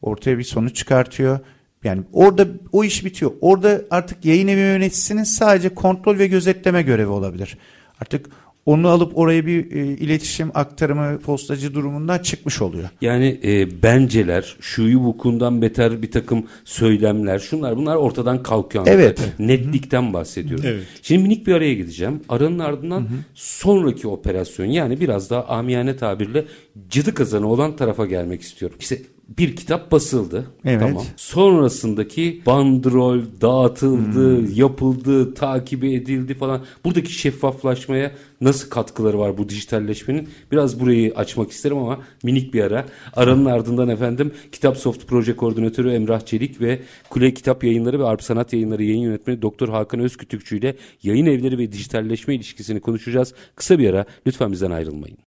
ortaya 0.03 0.39
bir 0.39 0.45
sonuç 0.45 0.77
çıkartıyor. 0.77 1.39
Yani 1.85 2.03
orada 2.13 2.47
o 2.73 2.85
iş 2.85 3.05
bitiyor. 3.05 3.33
Orada 3.41 3.83
artık 3.91 4.25
yayın 4.25 4.49
evi 4.49 4.61
yöneticisinin 4.61 5.25
sadece 5.25 5.69
kontrol 5.69 6.19
ve 6.19 6.27
gözetleme 6.27 6.83
görevi 6.83 7.11
olabilir. 7.11 7.59
Artık 8.01 8.27
onu 8.69 8.89
alıp 8.89 9.19
oraya 9.19 9.47
bir 9.47 9.73
e, 9.73 9.87
iletişim 9.87 10.51
aktarımı 10.55 11.19
postacı 11.19 11.75
durumundan 11.75 12.19
çıkmış 12.19 12.63
oluyor. 12.63 12.89
Yani 13.01 13.41
e, 13.45 13.83
benceler, 13.83 14.57
şuyu 14.61 14.99
vukundan 14.99 15.63
beter 15.63 16.03
bir 16.03 16.11
takım 16.11 16.47
söylemler, 16.65 17.39
şunlar 17.39 17.77
bunlar 17.77 17.97
ortadan 17.97 18.43
kalkıyor. 18.43 18.87
Evet. 18.89 19.21
Netlikten 19.39 20.13
bahsediyorum. 20.13 20.65
Evet. 20.69 20.83
Şimdi 21.03 21.23
minik 21.23 21.47
bir 21.47 21.55
araya 21.55 21.75
gideceğim. 21.75 22.21
Aranın 22.29 22.59
ardından 22.59 23.09
sonraki 23.35 24.09
operasyon 24.09 24.67
yani 24.67 25.01
biraz 25.01 25.31
daha 25.31 25.45
amiyane 25.45 25.97
tabirle 25.97 26.45
cadı 26.91 27.15
kazanı 27.15 27.49
olan 27.49 27.77
tarafa 27.77 28.07
gelmek 28.07 28.43
istiyorum. 28.43 28.77
İşte 28.81 28.99
bir 29.29 29.57
kitap 29.57 29.93
basıldı. 29.93 30.47
Evet. 30.65 30.81
Tamam. 30.81 31.05
Sonrasındaki 31.17 32.43
bandrol 32.47 33.21
dağıtıldı, 33.41 34.39
Hmm. 34.39 34.55
yapıldı, 34.55 35.35
takibi 35.35 35.95
edildi 35.95 36.35
falan. 36.35 36.65
Buradaki 36.85 37.13
şeffaflaşmaya 37.13 38.13
nasıl 38.41 38.71
katkıları 38.71 39.19
var 39.19 39.39
bu 39.39 39.49
dijitalleşmenin? 39.49 40.29
Biraz 40.53 40.81
burayı 40.81 41.15
açmak 41.15 41.51
isterim 41.51 41.79
ama 41.79 41.99
minik 42.23 42.55
bir 42.55 42.63
ara. 42.65 42.87
Aranın 43.17 43.45
ardından 43.45 43.89
efendim 43.89 44.33
Kitap 44.53 44.77
Soft 44.77 45.07
Proje 45.07 45.37
Koordinatörü 45.37 45.91
Emrah 45.91 46.21
Çelik 46.21 46.61
ve 46.61 46.81
Kule 47.11 47.35
Kitap 47.35 47.65
Yayınları 47.65 47.99
ve 47.99 48.05
Arp 48.05 48.23
Sanat 48.23 48.53
Yayınları 48.53 48.85
yayın 48.85 49.01
yönetmeni 49.01 49.43
Doktor 49.43 49.69
Hakan 49.69 50.01
Özkütükçü 50.01 50.59
ile 50.59 50.77
yayın 51.03 51.27
evleri 51.27 51.59
ve 51.59 51.73
dijitalleşme 51.73 52.35
ilişkisini 52.35 52.81
konuşacağız. 52.81 53.35
Kısa 53.57 53.79
bir 53.79 53.91
ara 53.91 54.05
lütfen 54.27 54.53
bizden 54.53 54.71
ayrılmayın. 54.71 55.19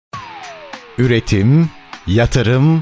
Üretim, 0.97 1.69
yatırım, 2.07 2.81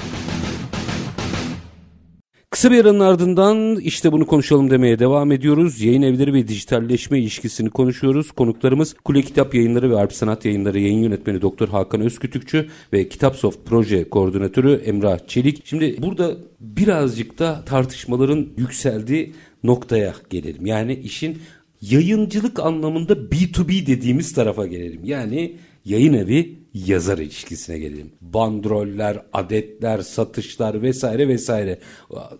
Kısa 2.51 2.71
bir 2.71 2.85
aranın 2.85 2.99
ardından 2.99 3.75
işte 3.75 4.11
bunu 4.11 4.25
konuşalım 4.25 4.69
demeye 4.69 4.99
devam 4.99 5.31
ediyoruz. 5.31 5.81
Yayın 5.81 6.01
evleri 6.01 6.33
ve 6.33 6.47
dijitalleşme 6.47 7.19
ilişkisini 7.19 7.69
konuşuyoruz. 7.69 8.31
Konuklarımız 8.31 8.93
Kule 8.93 9.21
Kitap 9.21 9.55
Yayınları 9.55 9.91
ve 9.91 9.95
Arp 9.95 10.13
Sanat 10.13 10.45
Yayınları 10.45 10.79
yayın 10.79 11.03
yönetmeni 11.03 11.41
Doktor 11.41 11.67
Hakan 11.67 12.01
Özkütükçü 12.01 12.67
ve 12.93 13.09
Kitapsoft 13.09 13.59
Proje 13.65 14.09
Koordinatörü 14.09 14.81
Emrah 14.85 15.27
Çelik. 15.27 15.65
Şimdi 15.65 16.01
burada 16.01 16.37
birazcık 16.59 17.39
da 17.39 17.65
tartışmaların 17.65 18.47
yükseldiği 18.57 19.33
noktaya 19.63 20.13
gelelim. 20.29 20.65
Yani 20.65 20.93
işin 20.93 21.37
yayıncılık 21.81 22.59
anlamında 22.59 23.13
B2B 23.13 23.85
dediğimiz 23.87 24.33
tarafa 24.33 24.67
gelelim. 24.67 25.01
Yani 25.03 25.55
yayın 25.85 26.13
evi 26.13 26.59
yazar 26.73 27.17
ilişkisine 27.17 27.79
gelelim. 27.79 28.11
Bandroller, 28.21 29.25
adetler, 29.33 30.01
satışlar 30.01 30.81
vesaire 30.81 31.27
vesaire 31.27 31.79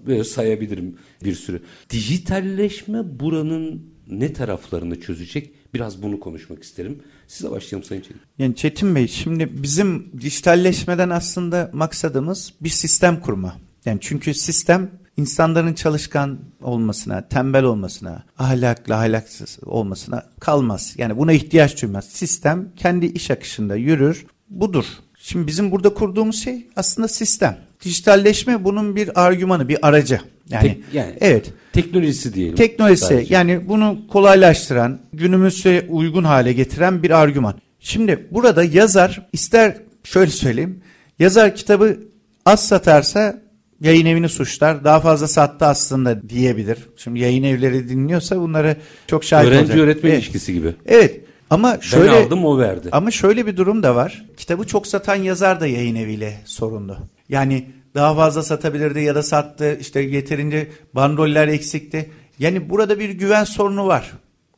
Böyle 0.05 0.24
sayabilirim 0.24 0.95
bir 1.24 1.36
sürü. 1.36 1.62
Dijitalleşme 1.89 3.19
buranın 3.19 3.91
ne 4.07 4.33
taraflarını 4.33 5.00
çözecek? 5.00 5.51
Biraz 5.74 6.03
bunu 6.03 6.19
konuşmak 6.19 6.63
isterim. 6.63 7.03
Size 7.27 7.51
başlayalım 7.51 7.88
Sayın 7.88 8.01
Çelik. 8.01 8.21
Yani 8.39 8.55
Çetin 8.55 8.95
Bey 8.95 9.07
şimdi 9.07 9.63
bizim 9.63 10.12
dijitalleşmeden 10.21 11.10
aslında 11.10 11.69
maksadımız 11.74 12.53
bir 12.62 12.69
sistem 12.69 13.19
kurma. 13.19 13.57
Yani 13.86 13.98
çünkü 14.01 14.33
sistem 14.33 14.91
insanların 15.18 15.74
çalışkan 15.74 16.39
olmasına, 16.62 17.27
tembel 17.27 17.63
olmasına, 17.63 18.24
ahlaklı, 18.38 18.96
ahlaksız 18.96 19.60
olmasına 19.65 20.24
kalmaz. 20.39 20.96
Yani 20.98 21.18
buna 21.18 21.34
ihtiyaç 21.34 21.82
duymaz. 21.82 22.06
Sistem 22.06 22.70
kendi 22.75 23.06
iş 23.06 23.32
akışında 23.32 23.75
yürür. 23.75 24.25
Budur. 24.50 24.86
Şimdi 25.18 25.48
bizim 25.48 25.72
burada 25.72 25.94
kurduğumuz 25.94 26.44
şey 26.44 26.68
aslında 26.75 27.08
sistem. 27.08 27.58
Dijitalleşme 27.86 28.63
bunun 28.63 28.96
bir 28.96 29.25
argümanı, 29.25 29.70
bir 29.70 29.88
aracı. 29.88 30.22
Yani, 30.50 30.68
Tek- 30.68 30.94
yani 30.94 31.13
evet. 31.22 31.53
Teknolojisi 31.74 32.34
diyelim. 32.34 32.56
Teknolojisi 32.56 33.06
sadece. 33.06 33.34
yani 33.34 33.70
bunu 33.70 34.00
kolaylaştıran, 34.08 35.00
günümüze 35.13 35.86
uygun 35.89 36.24
hale 36.24 36.53
getiren 36.53 37.03
bir 37.03 37.12
argüman. 37.12 37.56
Şimdi 37.80 38.27
burada 38.32 38.63
yazar 38.63 39.27
ister 39.34 39.77
şöyle 40.03 40.32
söyleyeyim. 40.32 40.84
Yazar 41.20 41.56
kitabı 41.56 42.00
az 42.46 42.68
satarsa 42.68 43.41
yayın 43.82 44.06
evini 44.06 44.30
suçlar. 44.30 44.84
Daha 44.84 45.00
fazla 45.00 45.28
sattı 45.28 45.66
aslında 45.66 46.30
diyebilir. 46.30 46.78
Şimdi 46.98 47.20
yayın 47.20 47.44
evleri 47.44 47.90
dinliyorsa 47.90 48.40
bunları 48.40 48.76
çok 49.08 49.24
şahit 49.24 49.48
Öğrenci 49.48 49.64
olacak. 49.64 49.78
öğretmen 49.80 50.10
Evet. 50.10 50.20
ilişkisi 50.20 50.54
gibi. 50.54 50.76
Evet. 50.86 51.22
Ama 51.50 51.78
şöyle 51.82 52.12
ben 52.12 52.26
aldım 52.26 52.46
o 52.46 52.58
verdi. 52.60 52.90
ama 52.92 53.12
şöyle 53.12 53.48
bir 53.48 53.58
durum 53.58 53.84
da 53.84 53.96
var. 53.96 54.26
Kitabı 54.38 54.68
çok 54.68 54.88
satan 54.88 55.16
yazar 55.16 55.60
da 55.60 55.68
yayın 55.68 55.96
eviyle 55.96 56.42
sorunlu. 56.46 56.98
Yani 57.30 57.66
daha 57.96 58.16
fazla 58.16 58.44
satabilirdi 58.44 59.00
ya 59.02 59.16
da 59.16 59.24
sattı. 59.24 59.78
İşte 59.82 60.00
yeterince 60.02 60.68
bandroller 60.96 61.48
eksikti. 61.48 62.12
Yani 62.40 62.70
burada 62.70 63.00
bir 63.00 63.10
güven 63.10 63.44
sorunu 63.44 63.88
var. 63.88 64.12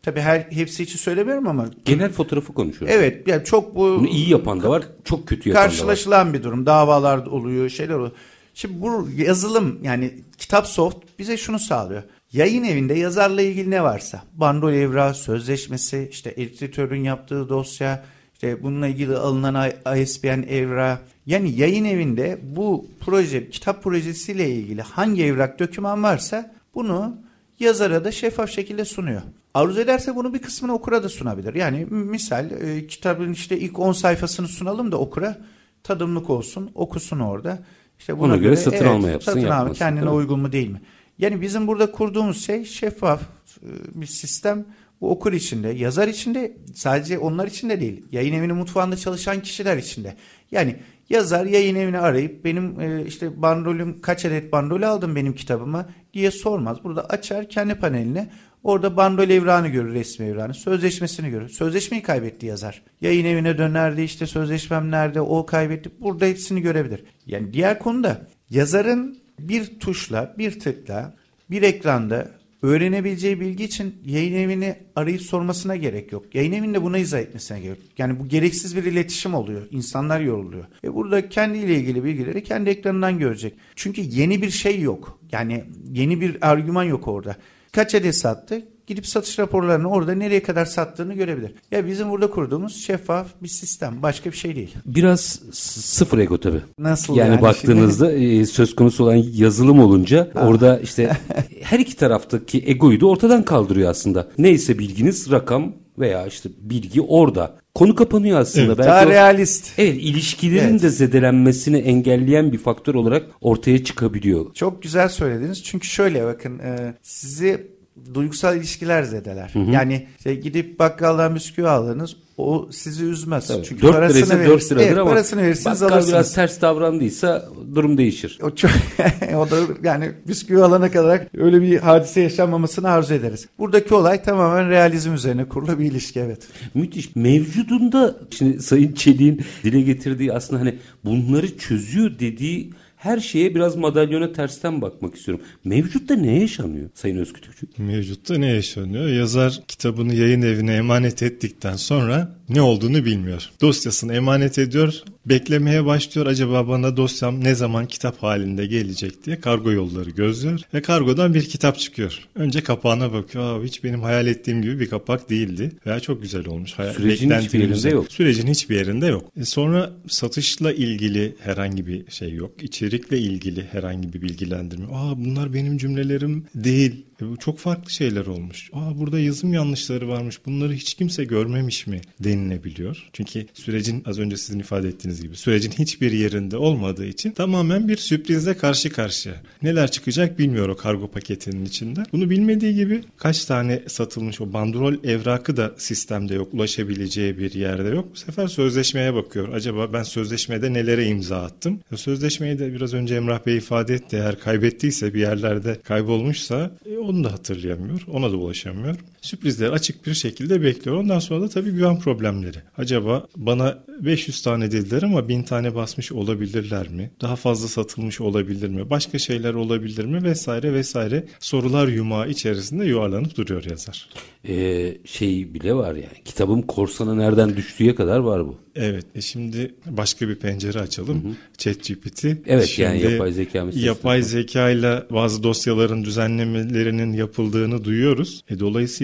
Tabii 0.04 0.20
her 0.20 0.40
hepsi 0.40 0.84
için 0.84 0.98
söylemiyorum 0.98 1.48
ama 1.48 1.66
genel 1.86 2.12
fotoğrafı 2.12 2.54
konuşuyorum. 2.54 2.98
Evet, 3.00 3.28
yani 3.28 3.44
çok 3.44 3.76
bu 3.76 3.80
Bunu 3.80 4.08
iyi 4.08 4.30
yapan 4.30 4.64
da 4.64 4.70
var, 4.70 4.84
çok 5.04 5.28
kötü 5.28 5.50
yapan 5.50 5.62
da 5.62 5.66
var. 5.66 5.70
Karşılaşılan 5.70 6.34
bir 6.34 6.44
durum. 6.44 6.66
Davalar 6.66 7.18
oluyor, 7.18 7.70
şeyler 7.70 7.94
oluyor. 7.94 8.12
Şimdi 8.54 8.82
bu 8.82 9.10
yazılım 9.16 9.80
yani 9.84 10.14
kitap 10.38 10.68
soft 10.68 10.98
bize 11.20 11.38
şunu 11.38 11.60
sağlıyor. 11.60 12.04
Yayın 12.32 12.64
evinde 12.64 12.94
yazarla 12.94 13.42
ilgili 13.42 13.72
ne 13.72 13.84
varsa, 13.84 14.24
bandol 14.34 14.74
evrağı, 14.74 15.14
sözleşmesi, 15.14 16.08
işte 16.12 16.34
editörün 16.38 17.04
yaptığı 17.04 17.50
dosya, 17.50 18.04
işte 18.34 18.64
bununla 18.64 18.88
ilgili 18.88 19.18
alınan 19.18 19.72
ISBN 19.98 20.44
evrağı. 20.44 21.00
Yani 21.26 21.52
yayın 21.52 21.86
evinde 21.86 22.40
bu 22.44 22.88
proje, 23.00 23.50
kitap 23.50 23.84
projesiyle 23.84 24.50
ilgili 24.50 24.82
hangi 24.82 25.24
evrak, 25.24 25.60
doküman 25.60 26.04
varsa 26.04 26.54
bunu 26.76 27.18
yazara 27.60 28.06
da 28.06 28.12
şeffaf 28.12 28.50
şekilde 28.50 28.86
sunuyor. 28.86 29.22
Arzu 29.54 29.80
ederse 29.80 30.16
bunu 30.16 30.34
bir 30.34 30.42
kısmını 30.42 30.74
okura 30.74 31.04
da 31.04 31.10
sunabilir. 31.10 31.54
Yani 31.54 31.86
misal 31.90 32.52
e, 32.52 32.88
kitabın 32.88 33.34
işte 33.34 33.60
ilk 33.60 33.80
10 33.80 33.92
sayfasını 33.92 34.48
sunalım 34.48 34.92
da 34.92 34.98
okura 34.98 35.38
tadımlık 35.84 36.30
olsun, 36.30 36.72
okusun 36.76 37.20
orada. 37.20 37.64
İşte 38.04 38.20
buna 38.20 38.28
Ona 38.28 38.36
göre, 38.36 38.46
göre 38.46 38.56
satın 38.56 38.78
evet, 38.78 38.88
alma 38.88 39.10
yapsın. 39.10 39.34
Satın 39.34 39.48
alma 39.48 39.74
kendine 39.74 40.10
uygun 40.10 40.40
mu 40.40 40.52
değil 40.52 40.70
mi? 40.70 40.82
Yani 41.18 41.42
bizim 41.42 41.68
burada 41.68 41.92
kurduğumuz 41.92 42.46
şey 42.46 42.66
şeffaf 42.66 43.22
e, 43.22 43.68
bir 44.02 44.06
sistem. 44.06 44.66
Bu 45.02 45.12
okur 45.12 45.34
içinde, 45.34 45.70
yazar 45.70 46.08
içinde, 46.08 46.58
sadece 46.76 47.18
onlar 47.18 47.48
içinde 47.48 47.82
değil. 47.82 48.06
Yayın 48.12 48.34
evinin 48.34 48.56
mutfağında 48.56 48.98
çalışan 48.98 49.42
kişiler 49.42 49.78
içinde. 49.78 50.16
Yani 50.52 50.76
yazar 51.10 51.46
yayın 51.46 51.76
evini 51.76 52.00
arayıp 52.00 52.46
benim 52.46 52.80
e, 52.82 53.06
işte 53.06 53.42
bandrolüm 53.42 54.02
kaç 54.02 54.26
adet 54.26 54.52
bandrolü 54.52 54.86
aldım 54.86 55.16
benim 55.16 55.36
kitabıma 55.36 55.86
diye 56.14 56.32
sormaz. 56.32 56.84
Burada 56.84 57.06
açar 57.06 57.50
kendi 57.50 57.76
paneline 57.76 58.30
Orada 58.64 58.98
bandol 58.98 59.30
evrağını 59.30 59.68
görür, 59.68 59.94
resmi 59.94 60.26
evrağını. 60.26 60.54
Sözleşmesini 60.54 61.30
görür. 61.30 61.50
Sözleşmeyi 61.50 62.04
kaybetti 62.04 62.46
yazar. 62.46 62.82
Yayın 63.02 63.26
evine 63.26 63.58
dönerdi 63.58 64.02
işte 64.02 64.28
sözleşmem 64.28 64.92
nerede 64.92 65.22
o 65.22 65.46
kaybetti. 65.46 65.90
Burada 66.02 66.26
hepsini 66.26 66.62
görebilir. 66.62 67.04
Yani 67.26 67.54
diğer 67.54 67.80
konuda 67.80 68.28
yazarın 68.50 69.18
bir 69.40 69.80
tuşla, 69.80 70.36
bir 70.38 70.60
tıkla, 70.60 71.16
bir 71.50 71.62
ekranda 71.62 72.32
öğrenebileceği 72.62 73.40
bilgi 73.40 73.64
için 73.64 73.96
yayın 74.06 74.34
evini 74.34 74.76
arayıp 74.96 75.22
sormasına 75.22 75.76
gerek 75.76 76.12
yok. 76.12 76.36
Yayın 76.36 76.52
evinde 76.52 76.84
buna 76.84 76.98
izah 76.98 77.20
etmesine 77.20 77.60
gerek 77.60 77.80
yok. 77.80 77.88
Yani 77.98 78.20
bu 78.20 78.28
gereksiz 78.28 78.76
bir 78.76 78.84
iletişim 78.84 79.34
oluyor. 79.34 79.68
İnsanlar 79.72 80.20
yoruluyor. 80.20 80.66
Ve 80.84 80.94
burada 80.94 81.30
kendiyle 81.30 81.76
ilgili 81.76 82.04
bilgileri 82.04 82.44
kendi 82.44 82.70
ekranından 82.70 83.20
görecek. 83.20 83.54
Çünkü 83.76 84.02
yeni 84.02 84.42
bir 84.42 84.50
şey 84.50 84.82
yok. 84.82 85.20
Yani 85.32 85.64
yeni 85.92 86.22
bir 86.22 86.38
argüman 86.52 86.84
yok 86.84 87.08
orada 87.08 87.36
kaç 87.74 87.96
adet 87.96 88.16
sattı? 88.16 88.62
Gidip 88.88 89.08
satış 89.08 89.40
raporlarını 89.40 89.90
orada 89.90 90.16
nereye 90.16 90.44
kadar 90.44 90.66
sattığını 90.66 91.14
görebilir. 91.14 91.54
Ya 91.72 91.88
bizim 91.88 92.10
burada 92.10 92.30
kurduğumuz 92.30 92.86
şeffaf 92.86 93.28
bir 93.44 93.48
sistem. 93.48 94.02
Başka 94.02 94.32
bir 94.32 94.38
şey 94.38 94.56
değil. 94.56 94.76
Biraz 94.86 95.40
sıfır 95.52 96.18
ego 96.18 96.40
tabii. 96.40 96.62
Nasıl 96.80 97.16
yani? 97.16 97.30
Yani 97.30 97.42
baktığınızda 97.42 98.12
e, 98.14 98.46
söz 98.46 98.76
konusu 98.76 99.04
olan 99.04 99.24
yazılım 99.34 99.80
olunca 99.80 100.32
orada 100.36 100.80
işte 100.80 101.18
her 101.62 101.80
iki 101.80 101.96
taraftaki 101.96 102.64
egoyu 102.66 103.02
da 103.02 103.08
ortadan 103.08 103.46
kaldırıyor 103.46 103.90
aslında. 103.90 104.28
Neyse 104.38 104.80
bilginiz 104.80 105.32
rakam 105.32 105.74
veya 106.00 106.28
işte 106.28 106.50
bilgi 106.62 107.02
orada. 107.02 107.63
Konu 107.76 107.96
kapanıyor 107.96 108.40
aslında. 108.40 108.66
Evet, 108.66 108.78
Belki 108.78 108.90
daha 108.90 109.06
o, 109.06 109.10
realist. 109.10 109.72
Evet 109.78 109.96
ilişkilerin 110.00 110.70
evet. 110.70 110.82
de 110.82 110.90
zedelenmesini 110.90 111.78
engelleyen 111.78 112.52
bir 112.52 112.58
faktör 112.58 112.96
olarak 112.96 113.24
ortaya 113.42 113.84
çıkabiliyor. 113.84 114.54
Çok 114.54 114.84
güzel 114.84 115.10
söylediniz. 115.10 115.64
Çünkü 115.64 115.88
şöyle 115.88 116.26
bakın 116.26 116.60
e, 116.60 116.94
sizi 117.02 117.73
duygusal 118.14 118.58
ilişkiler 118.58 119.04
zedeler. 119.04 119.50
Hı 119.54 119.60
hı. 119.60 119.72
Yani 119.72 120.08
işte 120.18 120.36
gidip 120.36 120.80
bakkaldan 120.80 121.36
bisküvi 121.36 121.68
aldınız 121.68 122.16
o 122.38 122.68
sizi 122.72 123.06
üzmez. 123.06 123.48
Tabii. 123.48 123.64
Çünkü 123.64 123.82
4 123.82 123.94
parasını 123.94 124.40
verir, 124.40 124.50
4 124.50 124.72
liradır 124.72 124.86
evet, 124.86 124.98
ama 124.98 125.10
parasını 125.10 125.42
verirsiniz 125.42 125.82
bakkal 125.82 125.94
alırsınız. 125.94 126.14
biraz 126.14 126.34
ters 126.34 126.62
davrandıysa 126.62 127.50
durum 127.76 127.98
değişir. 127.98 128.40
O, 128.42 128.56
çok, 128.56 128.72
o 129.36 129.52
da 129.52 129.58
yani 129.84 130.12
bisküvi 130.28 130.64
alana 130.64 130.92
kadar 130.92 131.28
öyle 131.38 131.62
bir 131.62 131.78
hadise 131.78 132.22
yaşanmamasını 132.22 132.90
arzu 132.90 133.14
ederiz. 133.14 133.48
Buradaki 133.60 133.94
olay 133.94 134.24
tamamen 134.24 134.70
realizm 134.70 135.14
üzerine 135.14 135.46
kurulu 135.46 135.80
bir 135.80 135.86
ilişki 135.86 136.20
evet. 136.20 136.48
Müthiş. 136.74 137.16
Mevcudunda 137.16 138.16
şimdi 138.30 138.64
Sayın 138.64 138.94
Çelik'in 138.94 139.42
dile 139.64 139.82
getirdiği 139.82 140.34
aslında 140.34 140.62
hani 140.62 140.76
bunları 141.06 141.58
çözüyor 141.58 142.20
dediği 142.20 142.74
her 143.04 143.20
şeye 143.20 143.56
biraz 143.56 143.76
madalyona 143.76 144.32
tersten 144.32 144.82
bakmak 144.82 145.16
istiyorum. 145.16 145.46
Mevcutta 145.64 146.16
ne 146.16 146.40
yaşanıyor 146.40 146.90
Sayın 146.94 147.18
Özkütükçü? 147.18 147.68
Mevcutta 147.78 148.38
ne 148.38 148.48
yaşanıyor? 148.48 149.08
Yazar 149.08 149.64
kitabını 149.68 150.16
yayın 150.16 150.42
evine 150.42 150.76
emanet 150.76 151.24
ettikten 151.24 151.76
sonra 151.76 152.36
ne 152.54 152.62
olduğunu 152.62 153.06
bilmiyor. 153.06 153.50
Dosyasını 153.62 154.14
emanet 154.14 154.60
ediyor, 154.60 155.04
beklemeye 155.26 155.86
başlıyor. 155.86 156.28
Acaba 156.28 156.68
bana 156.68 156.98
dosyam 156.98 157.44
ne 157.44 157.56
zaman 157.56 157.86
kitap 157.86 158.24
halinde 158.24 158.66
gelecek 158.66 159.26
diye 159.26 159.40
kargo 159.40 159.72
yolları 159.72 160.10
gözlüyor 160.10 160.60
ve 160.74 160.82
kargodan 160.82 161.34
bir 161.34 161.46
kitap 161.46 161.80
çıkıyor. 161.80 162.20
Önce 162.36 162.64
kapağına 162.64 163.14
bakıyor. 163.14 163.44
Aa, 163.44 163.64
hiç 163.64 163.84
benim 163.84 164.02
hayal 164.02 164.28
ettiğim 164.28 164.62
gibi 164.62 164.80
bir 164.80 164.90
kapak 164.90 165.30
değildi. 165.30 165.72
Veya 165.86 166.00
çok 166.00 166.22
güzel 166.22 166.48
olmuş. 166.48 166.74
Hayal, 166.74 166.94
Sürecin 166.94 167.32
hiçbir 167.32 167.60
yerinde 167.60 167.90
yok. 167.90 168.12
Sürecin 168.12 168.48
hiçbir 168.48 168.76
yerinde 168.76 169.08
yok. 169.08 169.26
E 169.38 169.46
sonra 169.46 169.92
satışla 170.08 170.74
ilgili 170.74 171.36
herhangi 171.40 171.88
bir 171.88 172.12
şey 172.12 172.34
yok. 172.34 172.64
İçerikle 172.64 173.18
ilgili 173.20 173.66
herhangi 173.72 174.14
bir 174.14 174.22
bilgilendirme. 174.22 174.86
Aa 174.94 175.18
bunlar 175.18 175.54
benim 175.54 175.78
cümlelerim 175.78 176.46
değil 176.56 177.06
çok 177.40 177.60
farklı 177.60 177.92
şeyler 177.92 178.26
olmuş. 178.26 178.70
Aa 178.74 179.00
burada 179.00 179.20
yazım 179.20 179.54
yanlışları 179.54 180.08
varmış. 180.08 180.46
Bunları 180.46 180.74
hiç 180.74 180.94
kimse 180.94 181.24
görmemiş 181.24 181.88
mi 181.88 182.02
denilebiliyor. 182.20 183.10
Çünkü 183.14 183.46
sürecin 183.54 184.04
az 184.06 184.20
önce 184.20 184.38
sizin 184.38 184.60
ifade 184.60 184.88
ettiğiniz 184.88 185.22
gibi 185.22 185.36
sürecin 185.36 185.72
hiçbir 185.72 186.12
yerinde 186.12 186.58
olmadığı 186.58 187.06
için 187.06 187.32
tamamen 187.32 187.88
bir 187.88 187.98
sürprizle 187.98 188.58
karşı 188.58 188.90
karşıya. 188.90 189.36
Neler 189.64 189.92
çıkacak 189.92 190.40
bilmiyor 190.40 190.70
o 190.70 190.78
kargo 190.78 191.12
paketinin 191.12 191.66
içinde. 191.66 192.04
Bunu 192.12 192.30
bilmediği 192.30 192.76
gibi 192.76 193.02
kaç 193.18 193.46
tane 193.46 193.84
satılmış 193.88 194.42
o 194.42 194.54
bandrol 194.54 194.94
evrakı 195.04 195.58
da 195.58 195.72
sistemde 195.78 196.34
yok. 196.34 196.54
Ulaşabileceği 196.54 197.38
bir 197.38 197.54
yerde 197.54 197.90
yok. 197.90 198.08
Bu 198.12 198.18
sefer 198.18 198.48
sözleşmeye 198.48 199.14
bakıyor. 199.14 199.54
Acaba 199.54 199.94
ben 199.94 200.04
sözleşmede 200.04 200.74
nelere 200.74 201.06
imza 201.06 201.42
attım? 201.42 201.80
Sözleşmeyi 201.96 202.60
de 202.60 202.74
biraz 202.74 202.94
önce 202.94 203.16
Emrah 203.16 203.46
Bey 203.46 203.58
ifade 203.58 203.94
etti. 203.94 204.16
Eğer 204.16 204.40
kaybettiyse 204.40 205.14
bir 205.14 205.20
yerlerde 205.20 205.78
kaybolmuşsa 205.84 206.72
e, 206.86 206.98
o 206.98 207.13
onu 207.14 207.24
da 207.24 207.32
hatırlayamıyor. 207.32 208.02
Ona 208.08 208.32
da 208.32 208.38
ulaşamıyor. 208.38 208.96
Sürprizler 209.24 209.70
açık 209.70 210.06
bir 210.06 210.14
şekilde 210.14 210.62
bekliyor. 210.64 210.98
Ondan 210.98 211.20
sonra 211.20 211.42
da 211.42 211.50
tabii 211.50 211.72
güven 211.72 212.00
problemleri. 212.00 212.58
Acaba 212.78 213.28
bana 213.36 213.84
500 214.00 214.42
tane 214.42 214.72
dediler 214.72 215.04
ama 215.04 215.28
1000 215.28 215.44
tane 215.44 215.76
basmış 215.76 216.12
olabilirler 216.12 216.90
mi? 216.90 217.12
Daha 217.22 217.36
fazla 217.36 217.68
satılmış 217.68 218.22
olabilir 218.22 218.70
mi? 218.70 218.90
Başka 218.90 219.20
şeyler 219.20 219.54
olabilir 219.54 220.06
mi? 220.06 220.24
Vesaire 220.24 220.74
vesaire 220.74 221.26
sorular 221.40 221.88
yumağı 221.88 222.30
içerisinde 222.30 222.86
yuvarlanıp 222.86 223.38
duruyor 223.38 223.64
yazar. 223.70 224.10
Ee, 224.48 224.98
şey 225.06 225.54
bile 225.54 225.74
var 225.74 225.96
yani 225.96 226.24
kitabım 226.26 226.62
korsana 226.62 227.16
nereden 227.16 227.56
düştüğüye 227.58 227.96
kadar 227.96 228.20
var 228.20 228.48
bu. 228.48 228.64
Evet. 228.76 229.06
E 229.16 229.22
şimdi 229.22 229.76
başka 229.86 230.30
bir 230.30 230.36
pencere 230.36 230.80
açalım. 230.80 231.38
ChatGPT. 231.58 232.26
Evet 232.26 232.66
şimdi 232.66 232.90
yani 232.90 233.14
yapay 233.14 233.32
zeka 233.32 233.66
meselesi. 233.66 233.88
Yapay 233.88 234.22
zeka 234.22 234.70
ile 234.70 235.04
bazı 235.12 235.44
dosyaların 235.44 236.04
düzenlemelerinin 236.04 237.14
yapıldığını 237.14 237.84
duyuyoruz. 237.84 238.44
E 238.50 238.60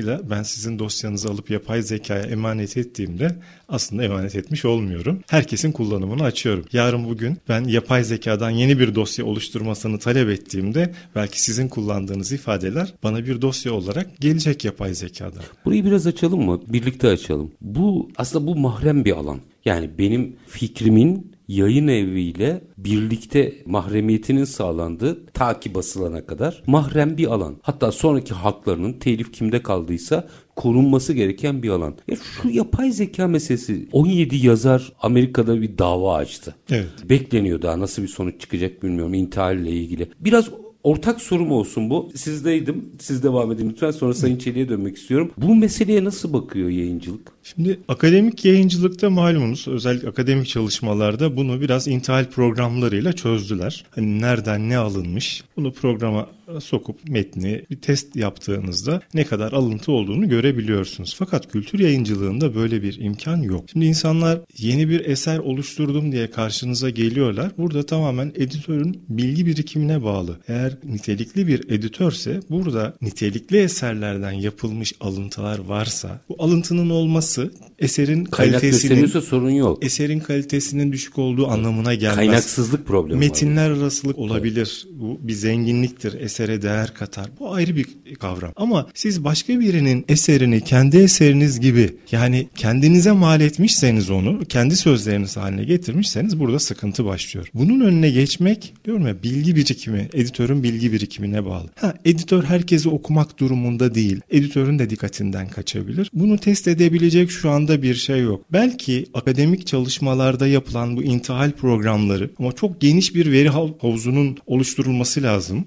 dolayısıyla 0.09 0.37
ben 0.37 0.43
sizin 0.43 0.79
dosyanızı 0.79 1.29
alıp 1.29 1.49
yapay 1.49 1.81
zekaya 1.81 2.23
emanet 2.23 2.77
ettiğimde 2.77 3.35
aslında 3.69 4.03
emanet 4.03 4.35
etmiş 4.35 4.65
olmuyorum. 4.65 5.19
Herkesin 5.29 5.71
kullanımını 5.71 6.23
açıyorum. 6.23 6.65
Yarın 6.73 7.05
bugün 7.09 7.37
ben 7.49 7.63
yapay 7.63 8.03
zekadan 8.03 8.49
yeni 8.49 8.79
bir 8.79 8.95
dosya 8.95 9.25
oluşturmasını 9.25 9.99
talep 9.99 10.29
ettiğimde 10.29 10.93
belki 11.15 11.41
sizin 11.41 11.67
kullandığınız 11.67 12.31
ifadeler 12.31 12.93
bana 13.03 13.25
bir 13.25 13.41
dosya 13.41 13.73
olarak 13.73 14.17
gelecek 14.19 14.65
yapay 14.65 14.93
zekadan. 14.93 15.43
Burayı 15.65 15.85
biraz 15.85 16.07
açalım 16.07 16.41
mı? 16.41 16.61
Birlikte 16.67 17.07
açalım. 17.07 17.51
Bu 17.61 18.09
aslında 18.17 18.47
bu 18.47 18.55
mahrem 18.55 19.05
bir 19.05 19.11
alan. 19.11 19.39
Yani 19.65 19.89
benim 19.97 20.35
fikrimin 20.47 21.38
yayın 21.49 21.87
eviyle 21.87 22.61
birlikte 22.77 23.53
mahremiyetinin 23.65 24.43
sağlandığı 24.43 25.25
ta 25.25 25.59
ki 25.59 25.73
basılana 25.73 26.25
kadar 26.25 26.63
mahrem 26.67 27.17
bir 27.17 27.27
alan. 27.27 27.57
Hatta 27.61 27.91
sonraki 27.91 28.33
haklarının 28.33 28.93
telif 28.93 29.33
kimde 29.33 29.63
kaldıysa 29.63 30.27
korunması 30.55 31.13
gereken 31.13 31.63
bir 31.63 31.69
alan. 31.69 31.95
Ya 32.07 32.15
şu 32.15 32.49
yapay 32.49 32.91
zeka 32.91 33.27
meselesi 33.27 33.87
17 33.91 34.35
yazar 34.35 34.93
Amerika'da 35.01 35.61
bir 35.61 35.77
dava 35.77 36.15
açtı. 36.15 36.55
Evet. 36.69 36.89
Bekleniyor 37.09 37.61
daha 37.61 37.79
nasıl 37.79 38.01
bir 38.01 38.07
sonuç 38.07 38.41
çıkacak 38.41 38.83
bilmiyorum 38.83 39.13
intihar 39.13 39.55
ile 39.55 39.71
ilgili. 39.71 40.09
Biraz 40.19 40.49
ortak 40.83 41.21
sorum 41.21 41.51
olsun 41.51 41.89
bu. 41.89 42.11
Sizdeydim. 42.15 42.85
Siz 42.99 43.23
devam 43.23 43.51
edin 43.51 43.69
lütfen. 43.69 43.91
Sonra 43.91 44.13
Sayın 44.13 44.37
Çelik'e 44.37 44.69
dönmek 44.69 44.97
istiyorum. 44.97 45.31
Bu 45.37 45.55
meseleye 45.55 46.03
nasıl 46.03 46.33
bakıyor 46.33 46.69
yayıncılık? 46.69 47.31
Şimdi 47.43 47.79
akademik 47.87 48.45
yayıncılıkta 48.45 49.09
malumunuz 49.09 49.67
özellikle 49.67 50.09
akademik 50.09 50.47
çalışmalarda 50.47 51.37
bunu 51.37 51.61
biraz 51.61 51.87
intihal 51.87 52.25
programlarıyla 52.25 53.13
çözdüler. 53.13 53.85
Hani 53.89 54.21
nereden 54.21 54.69
ne 54.69 54.77
alınmış 54.77 55.43
bunu 55.57 55.73
programa 55.73 56.27
sokup 56.59 57.09
metni 57.09 57.65
bir 57.69 57.81
test 57.81 58.15
yaptığınızda 58.15 59.01
ne 59.13 59.23
kadar 59.23 59.51
alıntı 59.51 59.91
olduğunu 59.91 60.29
görebiliyorsunuz. 60.29 61.15
Fakat 61.19 61.51
kültür 61.51 61.79
yayıncılığında 61.79 62.55
böyle 62.55 62.83
bir 62.83 62.99
imkan 62.99 63.37
yok. 63.37 63.65
Şimdi 63.71 63.85
insanlar 63.85 64.39
yeni 64.57 64.89
bir 64.89 65.05
eser 65.05 65.37
oluşturdum 65.37 66.11
diye 66.11 66.31
karşınıza 66.31 66.89
geliyorlar. 66.89 67.51
Burada 67.57 67.85
tamamen 67.85 68.31
editörün 68.35 69.03
bilgi 69.09 69.45
birikimine 69.45 70.03
bağlı. 70.03 70.39
Eğer 70.47 70.77
nitelikli 70.83 71.47
bir 71.47 71.69
editörse 71.69 72.39
burada 72.49 72.93
nitelikli 73.01 73.57
eserlerden 73.57 74.31
yapılmış 74.31 74.93
alıntılar 74.99 75.59
varsa 75.59 76.21
bu 76.29 76.35
alıntının 76.39 76.89
olması 76.89 77.51
eserin 77.79 78.25
Kaynak 78.25 78.61
kalitesinin 78.61 79.05
sorun 79.05 79.49
yok. 79.49 79.85
Eserin 79.85 80.19
kalitesinin 80.19 80.91
düşük 80.91 81.17
olduğu 81.17 81.47
anlamına 81.47 81.93
gelmez. 81.93 82.15
Kaynaksızlık 82.15 82.87
problemi 82.87 83.19
Metinler 83.19 83.71
var. 83.71 83.77
arasılık 83.77 84.17
olabilir. 84.17 84.87
Bu 84.91 85.19
bir 85.21 85.33
zenginliktir. 85.33 86.13
Esere 86.39 86.61
değer 86.61 86.93
katar. 86.93 87.29
Bu 87.39 87.53
ayrı 87.53 87.75
bir 87.75 87.85
kavram. 88.19 88.53
Ama 88.55 88.87
siz 88.93 89.23
başka 89.23 89.59
birinin 89.59 90.05
eserini 90.07 90.61
kendi 90.61 90.97
eseriniz 90.97 91.59
gibi 91.59 91.95
yani 92.11 92.47
kendinize 92.55 93.11
mal 93.11 93.41
etmişseniz 93.41 94.09
onu 94.09 94.45
kendi 94.49 94.75
sözleriniz 94.75 95.37
haline 95.37 95.63
getirmişseniz 95.63 96.39
burada 96.39 96.59
sıkıntı 96.59 97.05
başlıyor. 97.05 97.47
Bunun 97.53 97.79
önüne 97.79 98.09
geçmek 98.09 98.73
diyorum 98.85 99.07
ya 99.07 99.23
bilgi 99.23 99.55
birikimi, 99.55 100.09
editörün 100.13 100.63
bilgi 100.63 100.93
birikimine 100.93 101.45
bağlı. 101.45 101.69
Ha 101.75 101.93
editör 102.05 102.43
herkesi 102.43 102.89
okumak 102.89 103.39
durumunda 103.39 103.95
değil. 103.95 104.21
Editörün 104.29 104.79
de 104.79 104.89
dikkatinden 104.89 105.47
kaçabilir. 105.47 106.09
Bunu 106.13 106.37
test 106.37 106.67
edebilecek 106.67 107.31
şu 107.31 107.49
anda 107.49 107.81
bir 107.81 107.95
şey 107.95 108.19
yok. 108.21 108.45
Belki 108.53 109.05
akademik 109.13 109.67
çalışmalarda 109.67 110.47
yapılan 110.47 110.97
bu 110.97 111.03
intihal 111.03 111.51
programları 111.51 112.31
ama 112.39 112.51
çok 112.51 112.81
geniş 112.81 113.15
bir 113.15 113.31
veri 113.31 113.49
havuzunun 113.49 114.37
oluşturulması 114.45 115.23
lazım. 115.23 115.65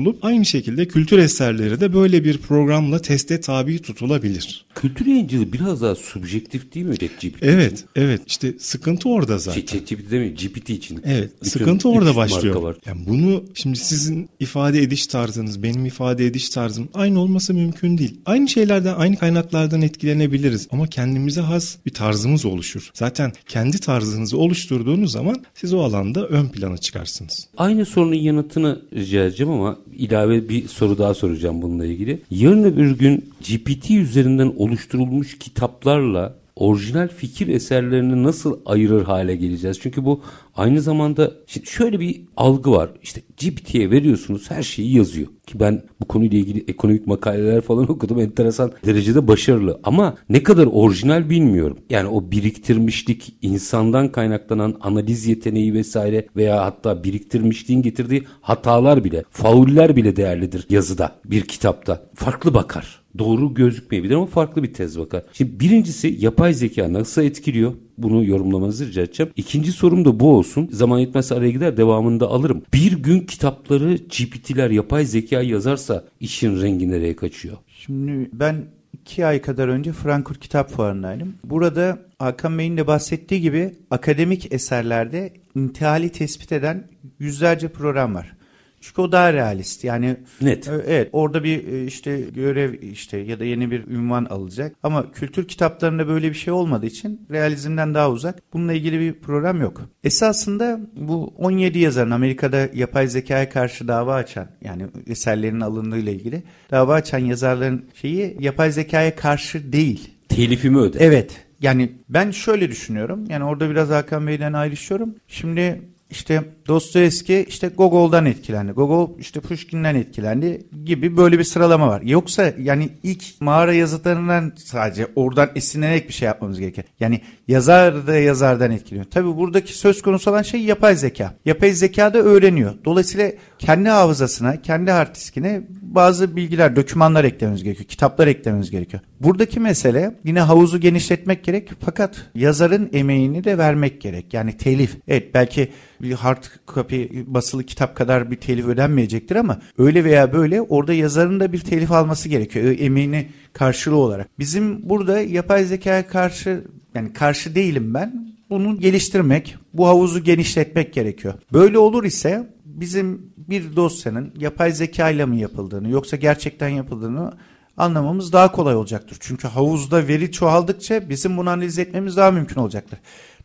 Oluşturulup 0.00 0.24
aynı 0.24 0.44
şekilde 0.44 0.88
kültür 0.88 1.18
eserleri 1.18 1.80
de 1.80 1.92
böyle 1.94 2.24
bir 2.24 2.38
programla 2.38 2.98
teste 2.98 3.40
tabi 3.40 3.78
tutulabilir. 3.78 4.64
Kültür 4.74 5.06
yayıncılığı 5.06 5.52
biraz 5.52 5.82
daha 5.82 5.94
subjektif 5.94 6.74
değil 6.74 6.86
mi 6.86 6.98
ChatGPT 6.98 7.42
Evet, 7.42 7.72
için? 7.72 7.86
evet. 7.96 8.20
İşte 8.26 8.54
sıkıntı 8.58 9.08
orada 9.08 9.38
zaten. 9.38 9.60
ChatGPT 9.60 10.10
değil 10.10 10.22
mi? 10.22 10.34
GPT 10.34 10.70
için. 10.70 11.00
Evet, 11.04 11.30
Bütün 11.40 11.50
sıkıntı 11.50 11.88
orada 11.88 12.16
başlıyor. 12.16 12.76
Yani 12.86 13.00
bunu 13.06 13.44
şimdi 13.54 13.78
sizin 13.78 14.28
ifade 14.40 14.82
ediş 14.82 15.06
tarzınız, 15.06 15.62
benim 15.62 15.86
ifade 15.86 16.26
ediş 16.26 16.48
tarzım 16.48 16.88
aynı 16.94 17.20
olması 17.20 17.54
mümkün 17.54 17.98
değil. 17.98 18.20
Aynı 18.26 18.48
şeylerden, 18.48 18.94
aynı 18.94 19.16
kaynaklardan 19.16 19.82
etkilenebiliriz 19.82 20.68
ama 20.72 20.86
kendimize 20.86 21.40
has 21.40 21.76
bir 21.86 21.90
tarzımız 21.90 22.44
oluşur. 22.44 22.90
Zaten 22.94 23.32
kendi 23.48 23.78
tarzınızı 23.78 24.38
oluşturduğunuz 24.38 25.12
zaman 25.12 25.44
siz 25.54 25.72
o 25.74 25.80
alanda 25.80 26.26
ön 26.26 26.48
plana 26.48 26.78
çıkarsınız. 26.78 27.48
Aynı 27.56 27.86
sorunun 27.86 28.14
yanıtını 28.14 28.82
rica 28.94 29.24
edeceğim 29.24 29.52
ama 29.52 29.78
ilave 29.98 30.48
bir 30.48 30.68
soru 30.68 30.98
daha 30.98 31.14
soracağım 31.14 31.62
bununla 31.62 31.86
ilgili. 31.86 32.18
Yarın 32.30 32.64
öbür 32.64 32.98
gün 32.98 33.24
GPT 33.40 33.90
üzerinden 33.90 34.52
oluşturulmuş 34.56 35.38
kitaplarla 35.38 36.39
orijinal 36.56 37.08
fikir 37.08 37.48
eserlerini 37.48 38.22
nasıl 38.22 38.60
ayırır 38.66 39.04
hale 39.04 39.36
geleceğiz? 39.36 39.78
Çünkü 39.80 40.04
bu 40.04 40.22
aynı 40.56 40.80
zamanda 40.80 41.32
şöyle 41.64 42.00
bir 42.00 42.22
algı 42.36 42.70
var. 42.70 42.90
İşte 43.02 43.20
GPT'ye 43.40 43.90
veriyorsunuz 43.90 44.50
her 44.50 44.62
şeyi 44.62 44.96
yazıyor. 44.96 45.26
Ki 45.46 45.60
ben 45.60 45.82
bu 46.00 46.04
konuyla 46.04 46.38
ilgili 46.38 46.64
ekonomik 46.68 47.06
makaleler 47.06 47.60
falan 47.60 47.90
okudum. 47.90 48.20
Enteresan 48.20 48.72
derecede 48.86 49.28
başarılı. 49.28 49.80
Ama 49.84 50.16
ne 50.28 50.42
kadar 50.42 50.68
orijinal 50.72 51.30
bilmiyorum. 51.30 51.78
Yani 51.90 52.08
o 52.08 52.30
biriktirmişlik, 52.30 53.34
insandan 53.42 54.12
kaynaklanan 54.12 54.76
analiz 54.80 55.26
yeteneği 55.26 55.74
vesaire 55.74 56.26
veya 56.36 56.64
hatta 56.64 57.04
biriktirmişliğin 57.04 57.82
getirdiği 57.82 58.24
hatalar 58.40 59.04
bile, 59.04 59.24
fauller 59.30 59.96
bile 59.96 60.16
değerlidir 60.16 60.66
yazıda, 60.70 61.12
bir 61.24 61.42
kitapta. 61.42 62.02
Farklı 62.14 62.54
bakar 62.54 62.99
doğru 63.18 63.54
gözükmeyebilir 63.54 64.14
ama 64.14 64.26
farklı 64.26 64.62
bir 64.62 64.74
tez 64.74 64.98
bakar. 64.98 65.22
Şimdi 65.32 65.60
birincisi 65.60 66.16
yapay 66.18 66.54
zeka 66.54 66.92
nasıl 66.92 67.22
etkiliyor? 67.22 67.72
Bunu 67.98 68.24
yorumlamanızı 68.24 68.86
rica 68.86 69.02
edeceğim. 69.02 69.32
İkinci 69.36 69.72
sorum 69.72 70.04
da 70.04 70.20
bu 70.20 70.30
olsun. 70.36 70.68
Zaman 70.72 70.98
yetmezse 70.98 71.34
araya 71.34 71.50
gider 71.50 71.76
devamında 71.76 72.26
alırım. 72.28 72.62
Bir 72.74 72.92
gün 72.92 73.20
kitapları 73.20 73.94
GPT'ler 73.94 74.70
yapay 74.70 75.04
zeka 75.04 75.42
yazarsa 75.42 76.04
işin 76.20 76.62
rengi 76.62 76.90
nereye 76.90 77.16
kaçıyor? 77.16 77.56
Şimdi 77.68 78.30
ben 78.32 78.64
iki 78.92 79.26
ay 79.26 79.40
kadar 79.40 79.68
önce 79.68 79.92
Frankfurt 79.92 80.40
Kitap 80.40 80.70
Fuarı'ndaydım. 80.70 81.34
Burada 81.44 81.98
Hakan 82.18 82.58
Bey'in 82.58 82.76
de 82.76 82.86
bahsettiği 82.86 83.40
gibi 83.40 83.74
akademik 83.90 84.52
eserlerde 84.52 85.32
intihali 85.54 86.08
tespit 86.08 86.52
eden 86.52 86.88
yüzlerce 87.18 87.68
program 87.68 88.14
var. 88.14 88.32
Çünkü 88.80 89.00
o 89.00 89.12
daha 89.12 89.32
realist. 89.32 89.84
Yani 89.84 90.16
net. 90.40 90.68
E, 90.68 90.72
evet 90.86 91.08
orada 91.12 91.44
bir 91.44 91.68
e, 91.68 91.84
işte 91.84 92.20
görev 92.20 92.82
işte 92.82 93.18
ya 93.18 93.40
da 93.40 93.44
yeni 93.44 93.70
bir 93.70 93.86
ünvan 93.86 94.24
alacak. 94.24 94.76
Ama 94.82 95.12
kültür 95.12 95.48
kitaplarında 95.48 96.08
böyle 96.08 96.28
bir 96.28 96.34
şey 96.34 96.52
olmadığı 96.52 96.86
için 96.86 97.26
realizmden 97.30 97.94
daha 97.94 98.10
uzak. 98.10 98.52
Bununla 98.52 98.72
ilgili 98.72 99.00
bir 99.00 99.12
program 99.12 99.60
yok. 99.60 99.82
Esasında 100.04 100.80
bu 100.96 101.34
17 101.38 101.78
yazarın 101.78 102.10
Amerika'da 102.10 102.68
yapay 102.74 103.08
zekaya 103.08 103.48
karşı 103.48 103.88
dava 103.88 104.14
açan 104.14 104.48
yani 104.64 104.86
eserlerinin 105.06 105.60
alındığıyla 105.60 106.12
ilgili 106.12 106.42
dava 106.70 106.94
açan 106.94 107.18
yazarların 107.18 107.84
şeyi 107.94 108.36
yapay 108.40 108.70
zekaya 108.72 109.16
karşı 109.16 109.72
değil. 109.72 110.10
Telifimi 110.28 110.78
öde. 110.78 110.98
Evet. 111.00 111.46
Yani 111.62 111.92
ben 112.08 112.30
şöyle 112.30 112.68
düşünüyorum. 112.68 113.24
Yani 113.28 113.44
orada 113.44 113.70
biraz 113.70 113.90
Hakan 113.90 114.26
Bey'den 114.26 114.52
ayrışıyorum. 114.52 115.14
Şimdi 115.28 115.80
işte 116.10 116.44
Dostoyevski 116.68 117.46
işte 117.48 117.68
Gogol'dan 117.68 118.26
etkilendi. 118.26 118.72
Gogol 118.72 119.18
işte 119.18 119.40
Pushkin'den 119.40 119.94
etkilendi 119.94 120.66
gibi 120.84 121.16
böyle 121.16 121.38
bir 121.38 121.44
sıralama 121.44 121.88
var. 121.88 122.02
Yoksa 122.02 122.52
yani 122.58 122.88
ilk 123.02 123.40
mağara 123.40 123.72
yazıtlarından 123.72 124.52
sadece 124.56 125.06
oradan 125.16 125.50
esinlenerek 125.54 126.08
bir 126.08 126.14
şey 126.14 126.26
yapmamız 126.26 126.58
gerekir. 126.58 126.84
Yani 127.00 127.20
yazar 127.48 128.06
da 128.06 128.16
yazardan 128.16 128.70
etkileniyor. 128.70 129.10
Tabii 129.10 129.36
buradaki 129.36 129.78
söz 129.78 130.02
konusu 130.02 130.30
olan 130.30 130.42
şey 130.42 130.60
yapay 130.60 130.96
zeka. 130.96 131.34
Yapay 131.44 131.72
zeka 131.72 132.14
da 132.14 132.18
öğreniyor. 132.18 132.74
Dolayısıyla 132.84 133.32
kendi 133.60 133.88
hafızasına, 133.88 134.62
kendi 134.62 134.90
hard 134.90 135.14
diskine 135.14 135.62
bazı 135.82 136.36
bilgiler, 136.36 136.76
dokümanlar 136.76 137.24
eklememiz 137.24 137.64
gerekiyor. 137.64 137.88
Kitaplar 137.88 138.26
eklememiz 138.26 138.70
gerekiyor. 138.70 139.02
Buradaki 139.20 139.60
mesele 139.60 140.14
yine 140.24 140.40
havuzu 140.40 140.80
genişletmek 140.80 141.44
gerek 141.44 141.70
fakat 141.80 142.30
yazarın 142.34 142.90
emeğini 142.92 143.44
de 143.44 143.58
vermek 143.58 144.00
gerek. 144.00 144.34
Yani 144.34 144.56
telif. 144.56 144.96
Evet 145.08 145.34
belki 145.34 145.68
bir 146.02 146.12
hard 146.12 146.44
copy 146.74 147.04
basılı 147.26 147.64
kitap 147.64 147.96
kadar 147.96 148.30
bir 148.30 148.36
telif 148.36 148.66
ödenmeyecektir 148.66 149.36
ama 149.36 149.60
öyle 149.78 150.04
veya 150.04 150.32
böyle 150.32 150.60
orada 150.60 150.94
yazarın 150.94 151.40
da 151.40 151.52
bir 151.52 151.60
telif 151.60 151.92
alması 151.92 152.28
gerekiyor. 152.28 152.76
Emeğini 152.78 153.26
karşılığı 153.52 153.96
olarak. 153.96 154.38
Bizim 154.38 154.88
burada 154.88 155.20
yapay 155.20 155.64
zekaya 155.64 156.06
karşı 156.06 156.64
yani 156.94 157.12
karşı 157.12 157.54
değilim 157.54 157.94
ben. 157.94 158.30
Bunu 158.50 158.78
geliştirmek, 158.78 159.56
bu 159.74 159.86
havuzu 159.86 160.24
genişletmek 160.24 160.92
gerekiyor. 160.92 161.34
Böyle 161.52 161.78
olur 161.78 162.04
ise 162.04 162.46
bizim 162.80 163.32
bir 163.36 163.76
dosyanın 163.76 164.34
yapay 164.38 164.72
zeka 164.72 165.10
ile 165.10 165.26
mi 165.26 165.40
yapıldığını 165.40 165.90
yoksa 165.90 166.16
gerçekten 166.16 166.68
yapıldığını 166.68 167.32
anlamamız 167.76 168.32
daha 168.32 168.52
kolay 168.52 168.74
olacaktır. 168.74 169.16
Çünkü 169.20 169.48
havuzda 169.48 170.08
veri 170.08 170.32
çoğaldıkça 170.32 171.08
bizim 171.08 171.36
bunu 171.36 171.50
analiz 171.50 171.78
etmemiz 171.78 172.16
daha 172.16 172.30
mümkün 172.30 172.60
olacaktır. 172.60 172.98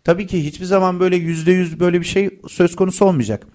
Tabii 0.03 0.27
ki 0.27 0.45
hiçbir 0.45 0.65
zaman 0.65 0.99
böyle 0.99 1.15
yüzde 1.15 1.51
yüz 1.51 1.79
böyle 1.79 1.99
bir 1.99 2.05
şey 2.05 2.39
söz 2.47 2.75
konusu 2.75 3.05
olmayacak. 3.05 3.47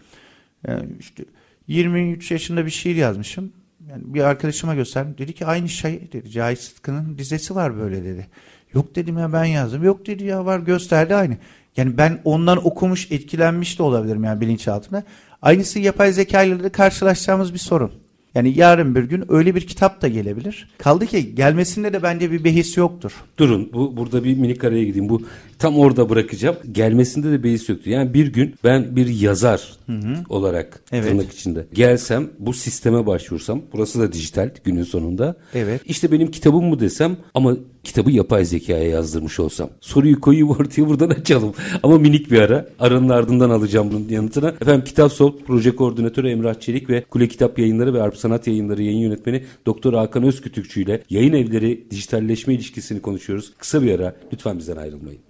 Yani 0.69 0.89
işte 1.01 1.25
23 1.69 2.31
yaşında 2.31 2.67
bir 2.67 2.71
şiir 2.71 2.97
yazmışım. 2.97 3.53
Yani 3.91 4.03
bir 4.07 4.21
arkadaşıma 4.21 4.75
gösterdim. 4.75 5.15
Dedi 5.19 5.33
ki 5.33 5.47
aynı 5.47 5.69
şey 5.69 6.13
dedi. 6.13 6.31
Cahit 6.31 6.61
Sıtkı'nın 6.61 7.19
dizesi 7.19 7.55
var 7.55 7.79
böyle 7.79 8.05
dedi. 8.05 8.27
Yok 8.75 8.95
dedim 8.95 9.19
ya 9.19 9.33
ben 9.33 9.45
yazdım. 9.45 9.85
Yok 9.85 10.07
dedi 10.07 10.25
ya 10.25 10.47
var 10.47 10.59
gösterdi 10.59 11.15
aynı. 11.15 11.37
Yani 11.77 11.99
ben 11.99 12.21
ondan 12.25 12.67
okumuş 12.67 13.13
etkilenmiş 13.13 13.79
de 13.79 13.83
olabilirim 13.83 14.25
yani 14.25 14.41
bilinçaltında. 14.41 15.05
Aynısı 15.43 15.79
yapay 15.79 16.13
zeka 16.13 16.43
ile 16.43 16.63
de 16.63 16.69
karşılaşacağımız 16.69 17.55
bir 17.55 17.59
sorun. 17.59 17.93
Yani 18.35 18.59
yarın 18.59 18.95
bir 18.95 19.03
gün 19.03 19.25
öyle 19.29 19.55
bir 19.55 19.67
kitap 19.67 20.03
da 20.03 20.09
gelebilir. 20.09 20.69
Kaldı 20.79 21.07
ki 21.07 21.35
gelmesinde 21.35 21.93
de 21.93 22.03
bence 22.03 22.31
bir 22.31 22.45
behis 22.45 22.77
yoktur. 22.77 23.13
Durun 23.39 23.71
bu 23.73 23.97
burada 23.97 24.25
bir 24.25 24.37
minik 24.37 24.65
araya 24.65 24.85
gideyim. 24.85 25.09
Bu 25.09 25.23
tam 25.61 25.79
orada 25.79 26.09
bırakacağım. 26.09 26.57
Gelmesinde 26.73 27.31
de 27.33 27.43
behis 27.43 27.69
yoktur. 27.69 27.91
Yani 27.91 28.15
bir 28.15 28.27
gün 28.33 28.55
ben 28.65 28.97
bir 28.97 29.07
yazar 29.07 29.73
hı 29.87 29.93
hı. 29.93 30.15
olarak 30.29 30.81
evet. 30.93 31.05
tırnak 31.05 31.33
içinde 31.33 31.67
gelsem 31.73 32.31
bu 32.39 32.53
sisteme 32.53 33.07
başvursam 33.07 33.63
burası 33.73 34.01
da 34.01 34.13
dijital 34.13 34.51
günün 34.65 34.83
sonunda. 34.83 35.37
Evet. 35.55 35.81
İşte 35.85 36.13
benim 36.13 36.31
kitabım 36.31 36.65
mı 36.65 36.81
desem 36.81 37.17
ama 37.35 37.57
kitabı 37.85 38.11
yapay 38.11 38.45
zekaya 38.45 38.89
yazdırmış 38.89 39.41
olsam. 39.41 39.71
Soruyu 39.81 40.21
koyayım 40.21 40.51
ortaya 40.51 40.89
buradan 40.89 41.11
açalım. 41.11 41.55
Ama 41.83 41.99
minik 41.99 42.31
bir 42.31 42.41
ara. 42.41 42.69
Aranın 42.79 43.09
ardından 43.09 43.51
alacağım 43.51 43.89
bunun 43.93 44.09
yanıtına. 44.09 44.49
Efendim 44.49 44.85
Kitap 44.85 45.13
Sol, 45.13 45.39
proje 45.47 45.77
koordinatörü 45.77 46.29
Emrah 46.29 46.55
Çelik 46.55 46.91
ve 46.91 47.05
Kule 47.05 47.29
Kitap 47.29 47.59
Yayınları 47.59 47.95
ve 47.95 48.03
Arp 48.03 48.17
Sanat 48.17 48.47
Yayınları 48.47 48.83
yayın 48.83 48.99
yönetmeni 48.99 49.45
Doktor 49.67 49.95
Hakan 49.95 50.23
Özkütükçü 50.23 50.83
ile 50.83 51.03
yayın 51.11 51.33
evleri 51.33 51.91
dijitalleşme 51.91 52.55
ilişkisini 52.55 53.03
konuşuyoruz. 53.03 53.53
Kısa 53.59 53.83
bir 53.83 53.95
ara. 53.95 54.17
Lütfen 54.33 54.59
bizden 54.59 54.77
ayrılmayın. 54.77 55.30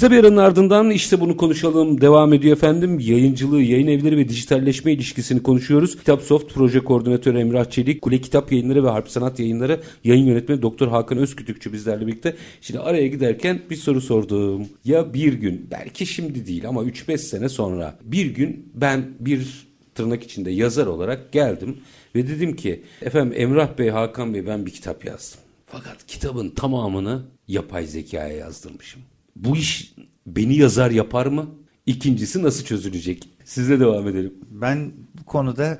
Kısa 0.00 0.10
bir 0.10 0.18
aranın 0.18 0.36
ardından 0.36 0.90
işte 0.90 1.20
bunu 1.20 1.36
konuşalım 1.36 2.00
devam 2.00 2.32
ediyor 2.32 2.56
efendim. 2.56 2.98
Yayıncılığı, 3.00 3.62
yayın 3.62 3.86
evleri 3.86 4.16
ve 4.16 4.28
dijitalleşme 4.28 4.92
ilişkisini 4.92 5.42
konuşuyoruz. 5.42 5.96
Kitap 5.96 6.22
Soft 6.22 6.54
Proje 6.54 6.80
Koordinatörü 6.80 7.38
Emrah 7.38 7.64
Çelik, 7.64 8.02
Kule 8.02 8.20
Kitap 8.20 8.52
Yayınları 8.52 8.84
ve 8.84 8.88
Harp 8.88 9.08
Sanat 9.08 9.38
Yayınları 9.38 9.80
yayın 10.04 10.26
yönetmeni 10.26 10.62
Doktor 10.62 10.88
Hakan 10.88 11.18
Özkütükçü 11.18 11.72
bizlerle 11.72 12.06
birlikte. 12.06 12.36
Şimdi 12.60 12.80
araya 12.80 13.06
giderken 13.06 13.60
bir 13.70 13.76
soru 13.76 14.00
sordum. 14.00 14.68
Ya 14.84 15.14
bir 15.14 15.32
gün, 15.32 15.68
belki 15.70 16.06
şimdi 16.06 16.46
değil 16.46 16.68
ama 16.68 16.82
3-5 16.82 17.18
sene 17.18 17.48
sonra 17.48 17.98
bir 18.02 18.26
gün 18.26 18.72
ben 18.74 19.04
bir 19.20 19.66
tırnak 19.94 20.22
içinde 20.22 20.50
yazar 20.50 20.86
olarak 20.86 21.32
geldim 21.32 21.76
ve 22.14 22.28
dedim 22.28 22.56
ki 22.56 22.82
efendim 23.02 23.34
Emrah 23.36 23.78
Bey, 23.78 23.88
Hakan 23.88 24.34
Bey 24.34 24.46
ben 24.46 24.66
bir 24.66 24.70
kitap 24.70 25.04
yazdım. 25.04 25.40
Fakat 25.66 26.06
kitabın 26.06 26.50
tamamını 26.50 27.22
yapay 27.48 27.86
zekaya 27.86 28.36
yazdırmışım. 28.36 29.02
Bu 29.44 29.56
iş 29.56 29.94
beni 30.26 30.56
yazar 30.56 30.90
yapar 30.90 31.26
mı? 31.26 31.50
İkincisi 31.86 32.42
nasıl 32.42 32.64
çözülecek? 32.64 33.28
Sizle 33.44 33.80
devam 33.80 34.08
edelim. 34.08 34.34
Ben 34.50 34.92
bu 35.20 35.24
konuda 35.24 35.78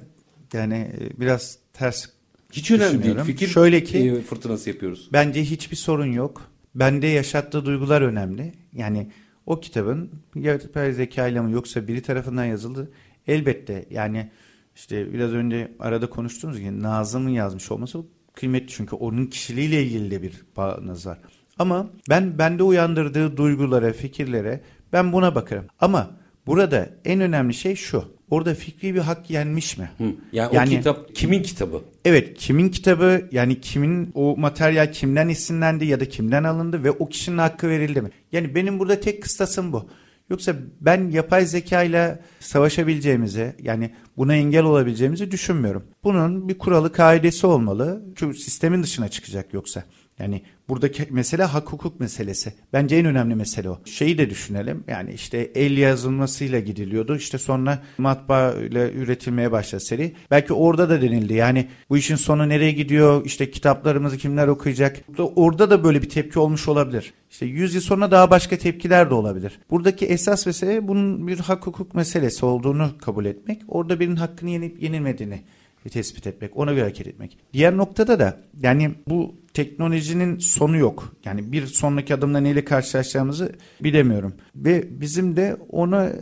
yani 0.53 0.75
e, 0.75 1.21
biraz 1.21 1.59
ters 1.73 2.07
hiç 2.53 2.71
önemli 2.71 3.03
değil. 3.03 3.19
Fikir 3.19 3.49
Şöyle 3.49 3.85
ki 3.85 3.99
e, 3.99 4.21
fırtınası 4.21 4.71
yapıyoruz. 4.71 5.09
Bence 5.13 5.45
hiçbir 5.45 5.77
sorun 5.77 6.13
yok. 6.13 6.51
Bende 6.75 7.07
yaşattığı 7.07 7.65
duygular 7.65 8.03
önemli. 8.03 8.53
Yani 8.73 9.11
o 9.47 9.61
kitabın 9.61 10.11
yapay 10.35 10.93
zeka 10.93 11.29
ile 11.29 11.41
mi 11.41 11.53
yoksa 11.53 11.89
biri 11.89 12.03
tarafından 12.03 12.45
yazıldı 12.45 12.91
elbette 13.27 13.87
yani 13.91 14.31
işte 14.77 15.13
biraz 15.13 15.33
önce 15.33 15.73
arada 15.79 16.11
konuştuğumuz 16.11 16.59
gibi 16.59 16.83
Nazım'ın 16.83 17.31
yazmış 17.31 17.71
olması 17.71 17.99
kıymetli 18.35 18.69
çünkü 18.69 18.97
onun 18.97 19.27
kişiliğiyle 19.27 19.83
ilgili 19.83 20.11
de 20.11 20.23
bir 20.23 20.33
bağınız 20.57 21.07
var. 21.07 21.19
Ama 21.61 21.91
ben 22.09 22.39
bende 22.39 22.63
uyandırdığı 22.63 23.37
duygulara, 23.37 23.93
fikirlere 23.93 24.61
ben 24.93 25.13
buna 25.13 25.35
bakarım. 25.35 25.65
Ama 25.81 26.11
burada 26.47 26.89
en 27.05 27.21
önemli 27.21 27.55
şey 27.55 27.77
şu. 27.77 28.05
Orada 28.31 28.55
fikri 28.55 28.95
bir 28.95 29.01
hak 29.01 29.31
yenmiş 29.31 29.79
mi? 29.79 29.91
Hı. 29.99 30.05
Yani, 30.33 30.57
yani 30.57 30.75
o 30.75 30.79
kitap 30.79 31.15
kimin 31.15 31.43
kitabı? 31.43 31.83
Evet, 32.05 32.39
kimin 32.39 32.69
kitabı? 32.69 33.29
Yani 33.33 33.61
kimin 33.61 34.11
o 34.15 34.37
materyal 34.37 34.93
kimden 34.93 35.29
esinlendi 35.29 35.85
ya 35.85 36.01
da 36.01 36.09
kimden 36.09 36.45
alındı 36.45 36.85
ve 36.85 36.91
o 36.91 37.09
kişinin 37.09 37.39
hakkı 37.39 37.69
verildi 37.69 38.03
mi? 38.03 38.11
Yani 38.33 38.55
benim 38.55 38.79
burada 38.79 39.01
tek 39.01 39.23
kıstasım 39.23 39.73
bu. 39.73 39.89
Yoksa 40.31 40.55
ben 40.81 41.11
yapay 41.11 41.47
zeka 41.47 41.83
ile 41.83 42.19
savaşabileceğimizi 42.41 43.55
yani 43.63 43.95
buna 44.17 44.35
engel 44.35 44.65
olabileceğimizi 44.65 45.31
düşünmüyorum. 45.31 45.85
Bunun 46.05 46.49
bir 46.49 46.59
kuralı 46.59 46.93
kaidesi 46.93 47.47
olmalı. 47.47 48.03
Çünkü 48.17 48.39
sistemin 48.39 48.83
dışına 48.83 49.09
çıkacak 49.09 49.55
yoksa. 49.55 49.85
Yani 50.21 50.43
buradaki 50.69 51.07
mesele 51.11 51.45
hak 51.45 51.73
hukuk 51.73 52.01
meselesi. 52.01 52.53
Bence 52.73 52.97
en 52.97 53.07
önemli 53.07 53.35
mesele 53.35 53.71
o. 53.71 53.79
Şeyi 53.85 54.19
de 54.19 54.31
düşünelim. 54.31 54.85
Yani 54.89 55.13
işte 55.13 55.39
el 55.55 55.77
yazılmasıyla 55.77 56.61
gidiliyordu. 56.61 57.17
İşte 57.17 57.39
sonra 57.39 57.83
matbaa 57.99 58.53
ile 58.53 58.93
üretilmeye 58.93 59.53
başladı 59.53 59.83
seri. 59.85 60.13
Belki 60.31 60.53
orada 60.53 60.89
da 60.89 61.03
denildi. 61.03 61.35
Yani 61.35 61.69
bu 61.91 61.97
işin 61.97 62.17
sonu 62.17 62.49
nereye 62.49 62.73
gidiyor? 62.73 63.25
İşte 63.25 63.51
kitaplarımızı 63.51 64.19
kimler 64.19 64.49
okuyacak? 64.49 64.97
Orada 65.19 65.71
da 65.71 65.85
böyle 65.85 66.03
bir 66.03 66.09
tepki 66.09 66.39
olmuş 66.39 66.69
olabilir. 66.69 67.13
İşte 67.31 67.47
100 67.47 67.75
yıl 67.75 67.83
sonra 67.83 68.11
daha 68.11 68.31
başka 68.31 68.59
tepkiler 68.59 69.11
de 69.11 69.15
olabilir. 69.15 69.61
Buradaki 69.71 70.07
esas 70.07 70.47
mesele 70.47 70.89
bunun 70.89 71.27
bir 71.29 71.39
hak 71.39 71.67
hukuk 71.67 71.95
meselesi 71.95 72.47
olduğunu 72.47 72.91
kabul 72.99 73.25
etmek. 73.25 73.63
Orada 73.69 74.01
birinin 74.01 74.17
hakkını 74.17 74.51
yenip 74.51 74.83
yenilmediğini 74.83 75.43
tespit 75.89 76.27
etmek, 76.27 76.57
ona 76.57 76.73
göre 76.73 76.83
hareket 76.83 77.07
etmek. 77.07 77.39
Diğer 77.53 77.77
noktada 77.77 78.19
da 78.19 78.41
yani 78.63 78.91
bu 79.09 79.35
teknolojinin 79.55 80.39
sonu 80.39 80.77
yok. 80.77 81.17
Yani 81.25 81.53
bir 81.53 81.67
sonraki 81.67 82.15
adımda 82.15 82.41
neyle 82.41 82.65
karşılaşacağımızı 82.65 83.53
bilemiyorum. 83.81 84.35
Ve 84.57 85.01
bizim 85.01 85.37
de 85.37 85.57
ona 85.69 86.13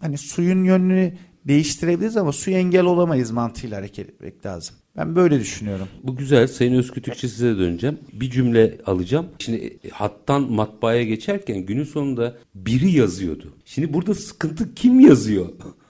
hani 0.00 0.18
suyun 0.18 0.64
yönünü 0.64 1.12
değiştirebiliriz 1.48 2.16
ama 2.16 2.32
suya 2.32 2.58
engel 2.58 2.84
olamayız 2.84 3.30
mantığıyla 3.30 3.76
hareket 3.78 4.08
etmek 4.08 4.46
lazım. 4.46 4.76
Ben 4.96 5.16
böyle 5.16 5.40
düşünüyorum. 5.40 5.88
Bu 6.02 6.16
güzel. 6.16 6.46
Sayın 6.48 6.74
Özkütükçü 6.74 7.28
size 7.28 7.58
döneceğim. 7.58 7.98
Bir 8.12 8.30
cümle 8.30 8.78
alacağım. 8.86 9.26
Şimdi 9.38 9.78
hattan 9.90 10.52
matbaaya 10.52 11.04
geçerken 11.04 11.66
günün 11.66 11.84
sonunda 11.84 12.36
biri 12.54 12.90
yazıyordu. 12.90 13.54
Şimdi 13.64 13.92
burada 13.92 14.14
sıkıntı 14.14 14.74
kim 14.74 15.00
yazıyor? 15.00 15.48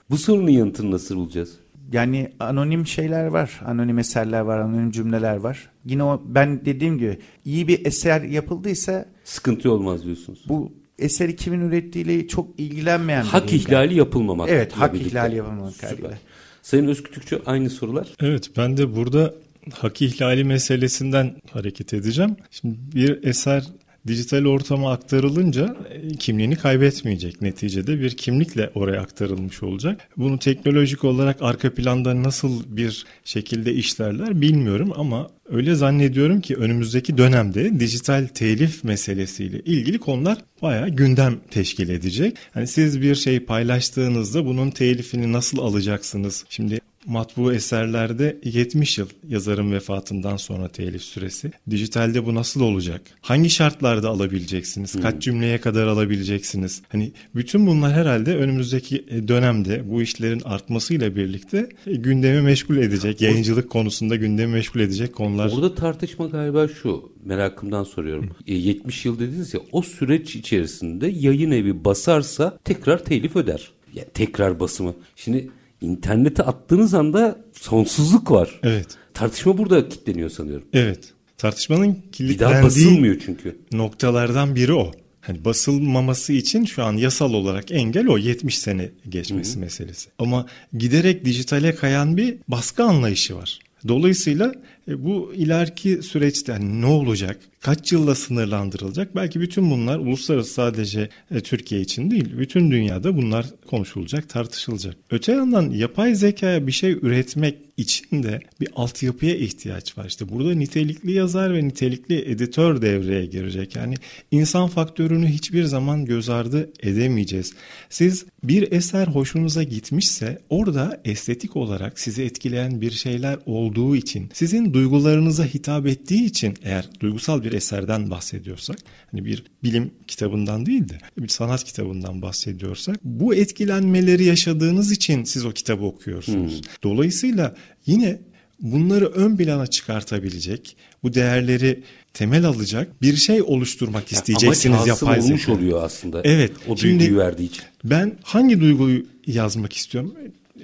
Bu 0.09 0.17
sorunun 0.17 0.49
yanıtını 0.51 0.91
nasıl 0.91 1.15
bulacağız? 1.15 1.59
Yani 1.91 2.31
anonim 2.39 2.87
şeyler 2.87 3.25
var. 3.25 3.61
Anonim 3.65 3.99
eserler 3.99 4.39
var, 4.39 4.59
anonim 4.59 4.91
cümleler 4.91 5.35
var. 5.35 5.69
Yine 5.85 6.03
o 6.03 6.21
ben 6.25 6.65
dediğim 6.65 6.97
gibi 6.97 7.19
iyi 7.45 7.67
bir 7.67 7.85
eser 7.85 8.21
yapıldıysa 8.21 9.05
sıkıntı 9.23 9.71
olmaz 9.71 10.03
diyorsunuz. 10.03 10.45
Bu 10.49 10.71
eseri 10.99 11.35
kimin 11.35 11.61
ürettiğiyle 11.61 12.27
çok 12.27 12.59
ilgilenmeyen 12.59 13.23
hak 13.23 13.53
ihlali 13.53 13.95
yapılmamak. 13.95 14.49
Evet, 14.49 14.73
hak 14.73 14.93
birlikte. 14.93 15.09
ihlali 15.09 15.35
yapılmamak 15.35 15.79
kaydıyla. 15.79 16.17
Sayın 16.61 16.87
Özkütükçü 16.87 17.41
aynı 17.45 17.69
sorular. 17.69 18.07
Evet, 18.21 18.51
ben 18.57 18.77
de 18.77 18.95
burada 18.95 19.33
hak 19.73 20.01
ihlali 20.01 20.43
meselesinden 20.43 21.35
hareket 21.51 21.93
edeceğim. 21.93 22.35
Şimdi 22.51 22.77
bir 22.95 23.23
eser 23.23 23.63
dijital 24.07 24.45
ortama 24.45 24.91
aktarılınca 24.91 25.75
e, 25.89 26.09
kimliğini 26.09 26.55
kaybetmeyecek. 26.55 27.41
Neticede 27.41 27.99
bir 27.99 28.17
kimlikle 28.17 28.69
oraya 28.75 29.01
aktarılmış 29.01 29.63
olacak. 29.63 30.07
Bunu 30.17 30.39
teknolojik 30.39 31.03
olarak 31.03 31.37
arka 31.41 31.73
planda 31.73 32.23
nasıl 32.23 32.63
bir 32.67 33.05
şekilde 33.23 33.73
işlerler 33.73 34.41
bilmiyorum 34.41 34.91
ama 34.95 35.27
öyle 35.49 35.75
zannediyorum 35.75 36.41
ki 36.41 36.55
önümüzdeki 36.55 37.17
dönemde 37.17 37.79
dijital 37.79 38.27
telif 38.27 38.83
meselesiyle 38.83 39.59
ilgili 39.59 39.99
konular 39.99 40.37
bayağı 40.61 40.89
gündem 40.89 41.39
teşkil 41.51 41.89
edecek. 41.89 42.37
Hani 42.53 42.67
siz 42.67 43.01
bir 43.01 43.15
şey 43.15 43.39
paylaştığınızda 43.39 44.45
bunun 44.45 44.71
telifini 44.71 45.33
nasıl 45.33 45.57
alacaksınız? 45.57 46.45
Şimdi 46.49 46.79
matbu 47.07 47.53
eserlerde 47.53 48.37
70 48.43 48.97
yıl 48.97 49.07
yazarın 49.27 49.71
vefatından 49.71 50.37
sonra 50.37 50.67
telif 50.67 51.01
süresi. 51.01 51.51
Dijitalde 51.69 52.25
bu 52.25 52.35
nasıl 52.35 52.61
olacak? 52.61 53.01
Hangi 53.21 53.49
şartlarda 53.49 54.09
alabileceksiniz? 54.09 54.95
Hmm. 54.95 55.01
Kaç 55.01 55.21
cümleye 55.21 55.57
kadar 55.57 55.87
alabileceksiniz? 55.87 56.81
Hani 56.89 57.11
bütün 57.35 57.67
bunlar 57.67 57.93
herhalde 57.93 58.35
önümüzdeki 58.35 59.05
e, 59.09 59.27
dönemde 59.27 59.89
bu 59.89 60.01
işlerin 60.01 60.41
artmasıyla 60.45 61.15
birlikte 61.15 61.69
e, 61.87 61.95
gündemi 61.95 62.41
meşgul 62.41 62.77
edecek, 62.77 63.21
yayıncılık 63.21 63.69
konusunda 63.69 64.15
gündemi 64.15 64.53
meşgul 64.53 64.79
edecek 64.79 65.15
konular. 65.15 65.51
Burada 65.51 65.75
tartışma 65.75 66.25
galiba 66.25 66.67
şu, 66.67 67.11
merakımdan 67.25 67.83
soruyorum. 67.83 68.29
E, 68.47 68.53
70 68.53 69.05
yıl 69.05 69.19
dediniz 69.19 69.53
ya 69.53 69.59
o 69.71 69.81
süreç 69.81 70.35
içerisinde 70.35 71.07
yayın 71.07 71.51
evi 71.51 71.85
basarsa 71.85 72.57
tekrar 72.63 73.05
telif 73.05 73.35
öder. 73.35 73.71
Ya 73.93 74.05
tekrar 74.13 74.59
basımı. 74.59 74.95
Şimdi 75.15 75.49
internete 75.81 76.43
attığınız 76.43 76.93
anda 76.93 77.37
sonsuzluk 77.53 78.31
var. 78.31 78.59
Evet. 78.63 78.87
Tartışma 79.13 79.57
burada 79.57 79.89
kilitleniyor 79.89 80.29
sanıyorum. 80.29 80.67
Evet. 80.73 81.13
Tartışmanın 81.37 82.03
kilitlendiği 82.11 83.19
çünkü. 83.25 83.59
noktalardan 83.71 84.55
biri 84.55 84.73
o. 84.73 84.91
Hani 85.21 85.45
basılmaması 85.45 86.33
için 86.33 86.65
şu 86.65 86.83
an 86.83 86.93
yasal 86.93 87.33
olarak 87.33 87.71
engel 87.71 88.07
o 88.07 88.17
70 88.17 88.59
sene 88.59 88.89
geçmesi 89.09 89.53
Hı-hı. 89.53 89.59
meselesi. 89.59 90.09
Ama 90.19 90.45
giderek 90.77 91.25
dijitale 91.25 91.75
kayan 91.75 92.17
bir 92.17 92.37
baskı 92.47 92.83
anlayışı 92.83 93.35
var. 93.35 93.59
Dolayısıyla 93.87 94.53
e, 94.87 95.05
bu 95.05 95.33
ileriki 95.35 96.03
süreçte 96.03 96.51
yani 96.51 96.81
ne 96.81 96.85
olacak? 96.85 97.39
Kaç 97.61 97.91
yılla 97.91 98.15
sınırlandırılacak? 98.15 99.15
Belki 99.15 99.41
bütün 99.41 99.71
bunlar 99.71 99.99
uluslararası 99.99 100.53
sadece 100.53 101.09
e, 101.31 101.39
Türkiye 101.39 101.81
için 101.81 102.11
değil, 102.11 102.37
bütün 102.37 102.71
dünyada 102.71 103.17
bunlar 103.17 103.45
konuşulacak, 103.67 104.29
tartışılacak. 104.29 104.95
Öte 105.11 105.31
yandan 105.31 105.69
yapay 105.69 106.15
zekaya 106.15 106.67
bir 106.67 106.71
şey 106.71 106.91
üretmek 106.91 107.57
için 107.77 108.23
de 108.23 108.39
bir 108.61 108.69
altyapıya 108.75 109.35
ihtiyaç 109.35 109.97
var. 109.97 110.05
İşte 110.05 110.29
burada 110.29 110.53
nitelikli 110.53 111.11
yazar 111.11 111.53
ve 111.53 111.67
nitelikli 111.67 112.31
editör 112.31 112.81
devreye 112.81 113.25
girecek. 113.25 113.75
Yani 113.75 113.95
insan 114.31 114.67
faktörünü 114.67 115.27
hiçbir 115.27 115.63
zaman 115.63 116.05
göz 116.05 116.29
ardı 116.29 116.69
edemeyeceğiz. 116.79 117.53
Siz 117.89 118.25
bir 118.43 118.71
eser 118.71 119.07
hoşunuza 119.07 119.63
gitmişse 119.63 120.41
orada 120.49 121.01
estetik 121.05 121.55
olarak 121.55 121.99
sizi 121.99 122.23
etkileyen 122.23 122.81
bir 122.81 122.91
şeyler 122.91 123.37
olduğu 123.45 123.95
için 123.95 124.29
sizin 124.33 124.73
duygularınıza 124.77 125.45
hitap 125.45 125.87
ettiği 125.87 126.25
için 126.25 126.53
eğer 126.63 126.89
duygusal 126.99 127.43
bir 127.43 127.51
eserden 127.51 128.09
bahsediyorsak 128.09 128.77
hani 129.11 129.25
bir 129.25 129.43
bilim 129.63 129.91
kitabından 130.07 130.65
değil 130.65 130.89
de 130.89 130.97
bir 131.17 131.27
sanat 131.27 131.63
kitabından 131.63 132.21
bahsediyorsak 132.21 132.95
bu 133.03 133.35
etkilenmeleri 133.35 134.23
yaşadığınız 134.23 134.91
için 134.91 135.23
siz 135.23 135.45
o 135.45 135.51
kitabı 135.51 135.85
okuyorsunuz. 135.85 136.53
Hmm. 136.53 136.61
Dolayısıyla 136.83 137.55
yine 137.85 138.19
bunları 138.59 139.05
ön 139.05 139.37
plana 139.37 139.67
çıkartabilecek, 139.67 140.77
bu 141.03 141.13
değerleri 141.13 141.83
temel 142.13 142.45
alacak 142.45 143.01
bir 143.01 143.15
şey 143.15 143.41
oluşturmak 143.41 144.11
isteyeceksiniz 144.11 144.77
Amaç 144.77 144.87
yapay 144.87 145.19
olmuş 145.19 145.41
zeka. 145.41 145.53
oluyor 145.53 145.83
aslında. 145.83 146.21
Evet. 146.23 146.51
O 146.67 146.77
Şimdi 146.77 146.99
duyguyu 146.99 147.19
verdiği 147.19 147.45
için. 147.45 147.63
Ben 147.83 148.17
hangi 148.23 148.61
duyguyu 148.61 149.05
yazmak 149.27 149.73
istiyorum? 149.73 150.13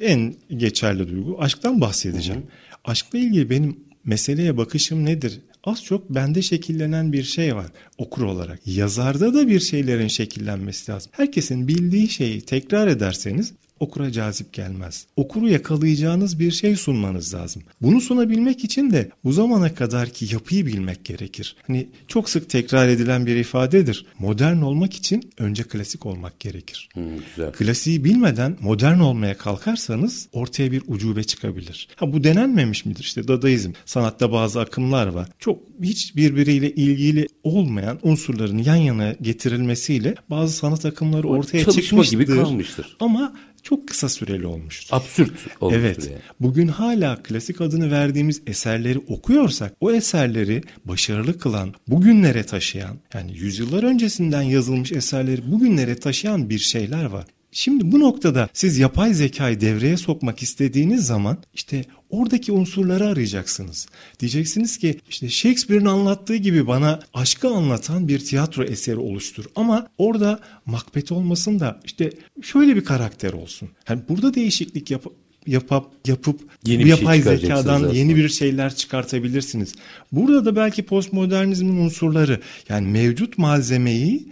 En 0.02 0.36
geçerli 0.58 1.10
duygu 1.10 1.38
aşktan 1.40 1.82
bahsedeceğim. 1.82 2.42
Hı 2.42 2.46
hı. 2.46 2.92
Aşkla 2.92 3.20
ilgili 3.20 3.50
benim 3.50 3.93
meseleye 4.06 4.58
bakışım 4.58 5.06
nedir? 5.06 5.40
Az 5.64 5.84
çok 5.84 6.10
bende 6.10 6.42
şekillenen 6.42 7.14
bir 7.14 7.24
şey 7.24 7.56
var 7.56 7.68
okur 7.98 8.24
olarak. 8.24 8.60
Yazarda 8.66 9.34
da 9.34 9.48
bir 9.48 9.60
şeylerin 9.60 10.08
şekillenmesi 10.08 10.92
lazım. 10.92 11.12
Herkesin 11.16 11.68
bildiği 11.68 12.10
şeyi 12.10 12.42
tekrar 12.42 12.88
ederseniz 12.88 13.54
okura 13.80 14.12
cazip 14.12 14.54
gelmez. 14.54 15.06
Okuru 15.16 15.50
yakalayacağınız 15.50 16.40
bir 16.40 16.52
şey 16.52 16.76
sunmanız 16.76 17.34
lazım. 17.34 17.64
Bunu 17.82 18.02
sunabilmek 18.02 18.64
için 18.64 18.92
de 18.92 19.10
bu 19.24 19.34
zamana 19.34 19.76
kadarki 19.76 20.34
yapıyı 20.34 20.66
bilmek 20.66 21.06
gerekir. 21.06 21.56
Hani 21.68 21.88
çok 22.08 22.30
sık 22.30 22.50
tekrar 22.50 22.88
edilen 22.88 23.26
bir 23.26 23.36
ifadedir. 23.36 24.06
Modern 24.20 24.62
olmak 24.62 24.94
için 24.94 25.32
önce 25.38 25.64
klasik 25.64 26.06
olmak 26.06 26.40
gerekir. 26.40 26.90
Hmm, 26.94 27.04
güzel. 27.18 27.52
Klasiği 27.52 28.04
bilmeden 28.04 28.58
modern 28.62 29.00
olmaya 29.00 29.38
kalkarsanız 29.38 30.28
ortaya 30.34 30.72
bir 30.72 30.84
ucube 30.88 31.24
çıkabilir. 31.24 31.88
Ha 31.96 32.14
bu 32.14 32.24
denenmemiş 32.24 32.86
midir? 32.86 33.04
İşte 33.04 33.28
dadaizm. 33.28 33.72
Sanatta 33.86 34.32
bazı 34.32 34.62
akımlar 34.62 35.08
var. 35.08 35.30
Çok 35.40 35.60
hiç 35.82 36.16
birbiriyle 36.16 36.72
ilgili 36.72 37.28
olmayan 37.44 38.00
unsurların 38.04 38.58
yan 38.58 38.76
yana 38.76 39.16
getirilmesiyle 39.22 40.16
bazı 40.30 40.54
sanat 40.54 40.86
akımları 40.86 41.28
ortaya 41.28 41.66
çıkmıştır. 41.66 42.20
gibi 42.20 42.26
kalmıştır. 42.26 42.98
Ama 43.00 43.34
çok 43.64 43.88
kısa 43.88 44.10
süreli 44.10 44.48
olmuştur. 44.48 44.96
Absürt 44.96 45.32
olmuştur 45.62 45.84
Evet. 45.84 46.06
yani. 46.06 46.22
Bugün 46.40 46.68
hala 46.68 47.24
klasik 47.24 47.62
adını 47.62 47.92
verdiğimiz 47.92 48.42
eserleri 48.48 49.00
okuyorsak 49.00 49.74
o 49.82 49.92
eserleri 49.92 50.62
başarılı 50.86 51.40
kılan, 51.40 51.74
bugünlere 51.88 52.44
taşıyan 52.44 52.98
yani 53.14 53.38
yüzyıllar 53.38 53.84
öncesinden 53.84 54.42
yazılmış 54.42 54.92
eserleri 54.92 55.52
bugünlere 55.52 55.96
taşıyan 55.96 56.50
bir 56.50 56.60
şeyler 56.60 57.06
var. 57.06 57.26
Şimdi 57.54 57.92
bu 57.92 58.00
noktada 58.00 58.50
siz 58.54 58.78
yapay 58.78 59.14
zekayı 59.14 59.62
devreye 59.62 59.98
sokmak 59.98 60.44
istediğiniz 60.44 61.06
zaman 61.06 61.38
işte 61.54 61.86
oradaki 62.10 62.52
unsurları 62.52 63.08
arayacaksınız. 63.08 63.88
Diyeceksiniz 64.20 64.78
ki 64.78 65.00
işte 65.10 65.30
Shakespeare'in 65.30 65.86
anlattığı 65.86 66.36
gibi 66.36 66.68
bana 66.68 67.00
aşkı 67.14 67.48
anlatan 67.48 68.08
bir 68.08 68.20
tiyatro 68.20 68.64
eseri 68.64 68.98
oluştur. 68.98 69.46
Ama 69.56 69.88
orada 69.98 70.40
Macbeth 70.66 71.12
olmasın 71.12 71.60
da 71.60 71.80
işte 71.86 72.10
şöyle 72.42 72.76
bir 72.76 72.84
karakter 72.84 73.34
olsun. 73.34 73.70
Yani 73.90 74.02
burada 74.10 74.34
değişiklik 74.34 74.92
yap 74.92 75.06
yapıp 75.48 75.86
yapıp 76.08 76.42
Yeni 76.66 76.80
bir 76.80 76.84
şey 76.84 76.90
yapay 76.90 77.18
çıkaracaksınız 77.18 77.60
zekadan 77.62 77.76
aslında. 77.76 77.94
yeni 77.94 78.16
bir 78.16 78.30
şeyler 78.30 78.76
çıkartabilirsiniz. 78.76 79.74
Burada 80.12 80.46
da 80.46 80.56
belki 80.56 80.84
postmodernizmin 80.84 81.78
unsurları 81.78 82.40
yani 82.70 82.88
mevcut 82.88 83.38
malzemeyi 83.38 84.28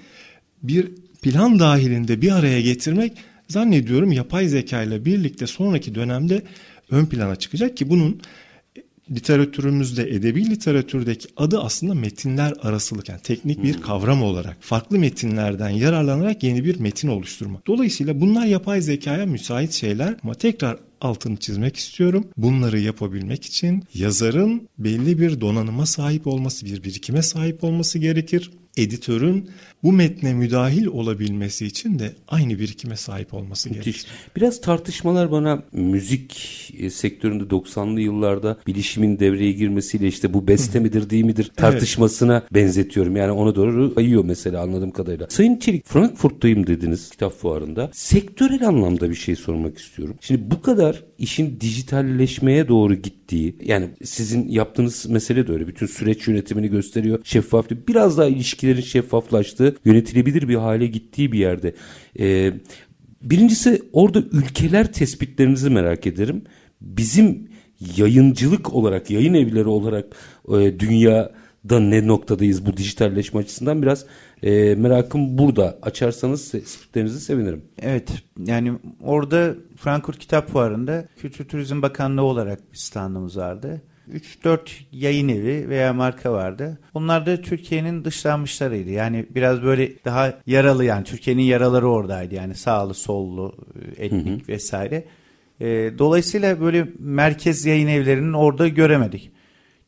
bir 0.64 0.92
plan 1.22 1.60
dahilinde 1.60 2.22
bir 2.22 2.32
araya 2.32 2.62
getirmek 2.62 3.14
zannediyorum 3.48 4.12
yapay 4.12 4.48
zeka 4.48 4.84
ile 4.84 5.06
birlikte 5.06 5.48
sonraki 5.48 5.96
dönemde 5.96 6.42
ön 6.92 7.06
plana 7.06 7.36
çıkacak 7.36 7.78
ki 7.78 7.90
bunun 7.90 8.22
literatürümüzde 9.12 10.10
edebi 10.10 10.50
literatürdeki 10.50 11.28
adı 11.38 11.60
aslında 11.62 11.94
metinler 11.94 12.54
arasılık 12.62 13.10
yani 13.10 13.22
teknik 13.22 13.64
bir 13.64 13.82
kavram 13.82 14.24
olarak 14.24 14.58
farklı 14.60 15.00
metinlerden 15.00 15.70
yararlanarak 15.70 16.44
yeni 16.44 16.66
bir 16.66 16.80
metin 16.80 17.08
oluşturma. 17.08 17.62
Dolayısıyla 17.68 18.22
bunlar 18.22 18.46
yapay 18.46 18.82
zekaya 18.82 19.26
müsait 19.26 19.72
şeyler 19.72 20.16
ama 20.24 20.34
tekrar 20.34 20.78
altını 21.02 21.38
çizmek 21.38 21.76
istiyorum. 21.76 22.28
Bunları 22.38 22.80
yapabilmek 22.80 23.46
için 23.46 23.84
yazarın 23.94 24.68
belli 24.78 25.20
bir 25.20 25.42
donanıma 25.42 25.86
sahip 25.86 26.28
olması, 26.28 26.66
bir 26.66 26.84
birikime 26.84 27.22
sahip 27.22 27.64
olması 27.64 28.00
gerekir. 28.00 28.52
Editörün 28.78 29.50
bu 29.84 29.92
metne 29.92 30.34
müdahil 30.34 30.86
olabilmesi 30.86 31.66
için 31.66 32.00
de 32.00 32.16
aynı 32.28 32.60
birikime 32.60 32.96
sahip 32.96 33.34
olması 33.34 33.70
Müthiş. 33.70 33.86
gerekir. 33.86 34.06
Biraz 34.36 34.62
tartışmalar 34.62 35.32
bana 35.32 35.64
müzik 35.72 36.34
e, 36.80 36.90
sektöründe 36.90 37.44
90'lı 37.44 38.02
yıllarda 38.02 38.58
bilişimin 38.68 39.20
devreye 39.20 39.52
girmesiyle 39.52 40.08
işte 40.08 40.34
bu 40.34 40.48
beste 40.48 40.80
midir 40.80 41.10
değil 41.10 41.26
midir 41.26 41.52
tartışmasına 41.56 42.44
benzetiyorum. 42.52 43.16
Yani 43.16 43.32
ona 43.32 43.56
doğru 43.56 43.96
kayıyor 43.96 44.26
mesela 44.26 44.62
anladığım 44.62 44.92
kadarıyla. 44.92 45.28
Sayın 45.30 45.60
Çelik 45.60 45.88
Frankfurt'tayım 45.88 46.68
dediniz 46.68 47.10
kitap 47.10 47.34
fuarında. 47.34 47.90
Sektörel 47.94 48.68
anlamda 48.68 49.10
bir 49.10 49.16
şey 49.16 49.36
sormak 49.36 49.78
istiyorum. 49.78 50.16
Şimdi 50.22 50.52
bu 50.52 50.62
kadar 50.62 51.04
işin 51.18 51.60
dijitalleşmeye 51.62 52.68
doğru 52.68 52.94
gittiği 53.32 53.70
yani 53.70 53.90
sizin 54.04 54.48
yaptığınız 54.50 55.06
mesele 55.10 55.48
de 55.48 55.52
öyle. 55.52 55.68
Bütün 55.68 55.86
süreç 55.86 56.28
yönetimini 56.28 56.68
gösteriyor. 56.68 57.20
Şeffaflık 57.24 57.88
biraz 57.88 58.18
daha 58.18 58.28
ilişkilerin 58.28 58.82
şeffaflaştığı 58.82 59.76
yönetilebilir 59.86 60.48
bir 60.48 60.56
hale 60.56 60.88
gittiği 60.88 61.32
bir 61.32 61.40
yerde. 61.40 61.76
Ee, 62.20 62.54
birincisi 63.22 63.82
orada 63.94 64.20
ülkeler 64.32 64.94
tespitlerinizi 64.94 65.70
merak 65.70 66.08
ederim. 66.08 66.42
Bizim 66.82 67.48
yayıncılık 67.98 68.74
olarak, 68.74 69.12
yayın 69.12 69.34
evleri 69.34 69.68
olarak 69.68 70.06
e, 70.48 70.80
dünyada 70.80 71.80
ne 71.80 72.08
noktadayız 72.08 72.66
bu 72.66 72.78
dijitalleşme 72.78 73.40
açısından 73.40 73.82
biraz 73.82 74.06
e, 74.44 74.76
merakım 74.76 75.38
burada. 75.38 75.78
Açarsanız 75.82 76.52
tespitlerinizi 76.52 77.20
sevinirim. 77.20 77.62
Evet 77.82 78.10
yani 78.46 78.74
orada 79.04 79.56
Frankfurt 79.78 80.20
Kitap 80.20 80.50
Fuarı'nda 80.50 81.06
Kültür 81.18 81.46
Turizm 81.46 81.82
Bakanlığı 81.82 82.24
olarak 82.24 82.72
bir 82.72 82.78
standımız 82.78 83.38
vardı. 83.38 83.82
3-4 84.14 84.60
yayın 84.92 85.28
evi 85.28 85.70
veya 85.70 85.94
marka 85.94 86.34
vardı. 86.34 86.80
Onlar 86.94 87.26
da 87.26 87.42
Türkiye'nin 87.42 88.06
dışlanmışlarıydı. 88.06 88.90
Yani 88.90 89.26
biraz 89.36 89.64
böyle 89.64 90.04
daha 90.06 90.34
yaralı 90.48 90.86
yani 90.86 91.04
Türkiye'nin 91.04 91.44
yaraları 91.44 91.90
oradaydı. 91.90 92.36
Yani 92.36 92.56
sağlı, 92.56 92.94
sollu, 92.94 93.56
etnik 93.98 94.42
hı 94.42 94.44
hı. 94.44 94.48
vesaire. 94.48 95.06
E, 95.60 95.68
dolayısıyla 95.98 96.62
böyle 96.62 96.88
merkez 97.00 97.66
yayın 97.66 97.88
evlerinin 97.88 98.34
orada 98.34 98.68
göremedik. 98.68 99.32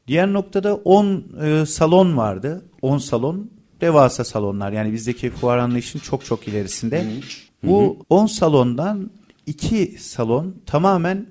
Diğer 0.08 0.34
noktada 0.34 0.76
10 0.76 1.26
e, 1.44 1.66
salon 1.66 2.18
vardı. 2.18 2.66
10 2.82 2.98
salon 2.98 3.52
devasa 3.84 4.24
salonlar. 4.24 4.72
Yani 4.72 4.94
bizdeki 4.94 5.30
fuar 5.30 5.58
anlayışın 5.58 6.00
çok 6.00 6.26
çok 6.26 6.48
ilerisinde. 6.48 7.04
Hı 7.04 7.08
hı. 7.08 7.22
Bu 7.64 8.06
10 8.10 8.26
salondan 8.26 9.12
2 9.46 9.96
salon 10.00 10.56
tamamen 10.66 11.28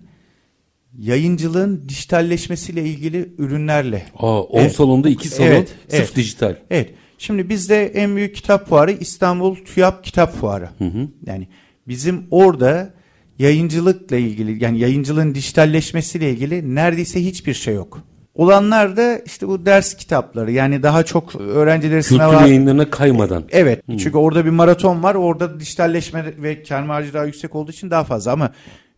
yayıncılığın 0.98 1.88
dijitalleşmesiyle 1.88 2.84
ilgili 2.84 3.34
ürünlerle. 3.38 4.06
Aa, 4.18 4.40
10 4.40 4.60
evet. 4.60 4.72
salonda 4.72 5.08
2 5.08 5.28
salon 5.28 5.48
evet, 5.48 5.68
sırf 5.88 6.00
evet, 6.00 6.16
dijital. 6.16 6.56
Evet. 6.70 6.94
Şimdi 7.18 7.48
bizde 7.48 7.86
en 7.86 8.16
büyük 8.16 8.34
kitap 8.34 8.68
fuarı 8.68 8.92
İstanbul 8.92 9.56
TÜYAP 9.56 10.04
Kitap 10.04 10.34
Fuarı. 10.34 10.68
Hı 10.78 10.84
hı. 10.84 11.08
Yani 11.26 11.48
bizim 11.88 12.26
orada 12.30 12.94
yayıncılıkla 13.38 14.16
ilgili 14.16 14.64
yani 14.64 14.78
yayıncılığın 14.78 15.34
dijitalleşmesiyle 15.34 16.30
ilgili 16.30 16.74
neredeyse 16.74 17.24
hiçbir 17.24 17.54
şey 17.54 17.74
yok. 17.74 18.02
Olanlar 18.34 18.96
da 18.96 19.18
işte 19.18 19.48
bu 19.48 19.66
ders 19.66 19.94
kitapları 19.94 20.52
yani 20.52 20.82
daha 20.82 21.02
çok 21.02 21.34
öğrencileri 21.36 22.02
Kültür 22.02 22.14
sınava... 22.14 22.40
yayınlarına 22.40 22.90
kaymadan. 22.90 23.44
Evet 23.50 23.86
hmm. 23.86 23.96
çünkü 23.96 24.18
orada 24.18 24.44
bir 24.44 24.50
maraton 24.50 25.02
var 25.02 25.14
orada 25.14 25.60
dijitalleşme 25.60 26.24
ve 26.38 26.62
kar 26.62 26.82
marjı 26.82 27.12
daha 27.14 27.24
yüksek 27.24 27.54
olduğu 27.54 27.70
için 27.70 27.90
daha 27.90 28.04
fazla 28.04 28.32
ama 28.32 28.52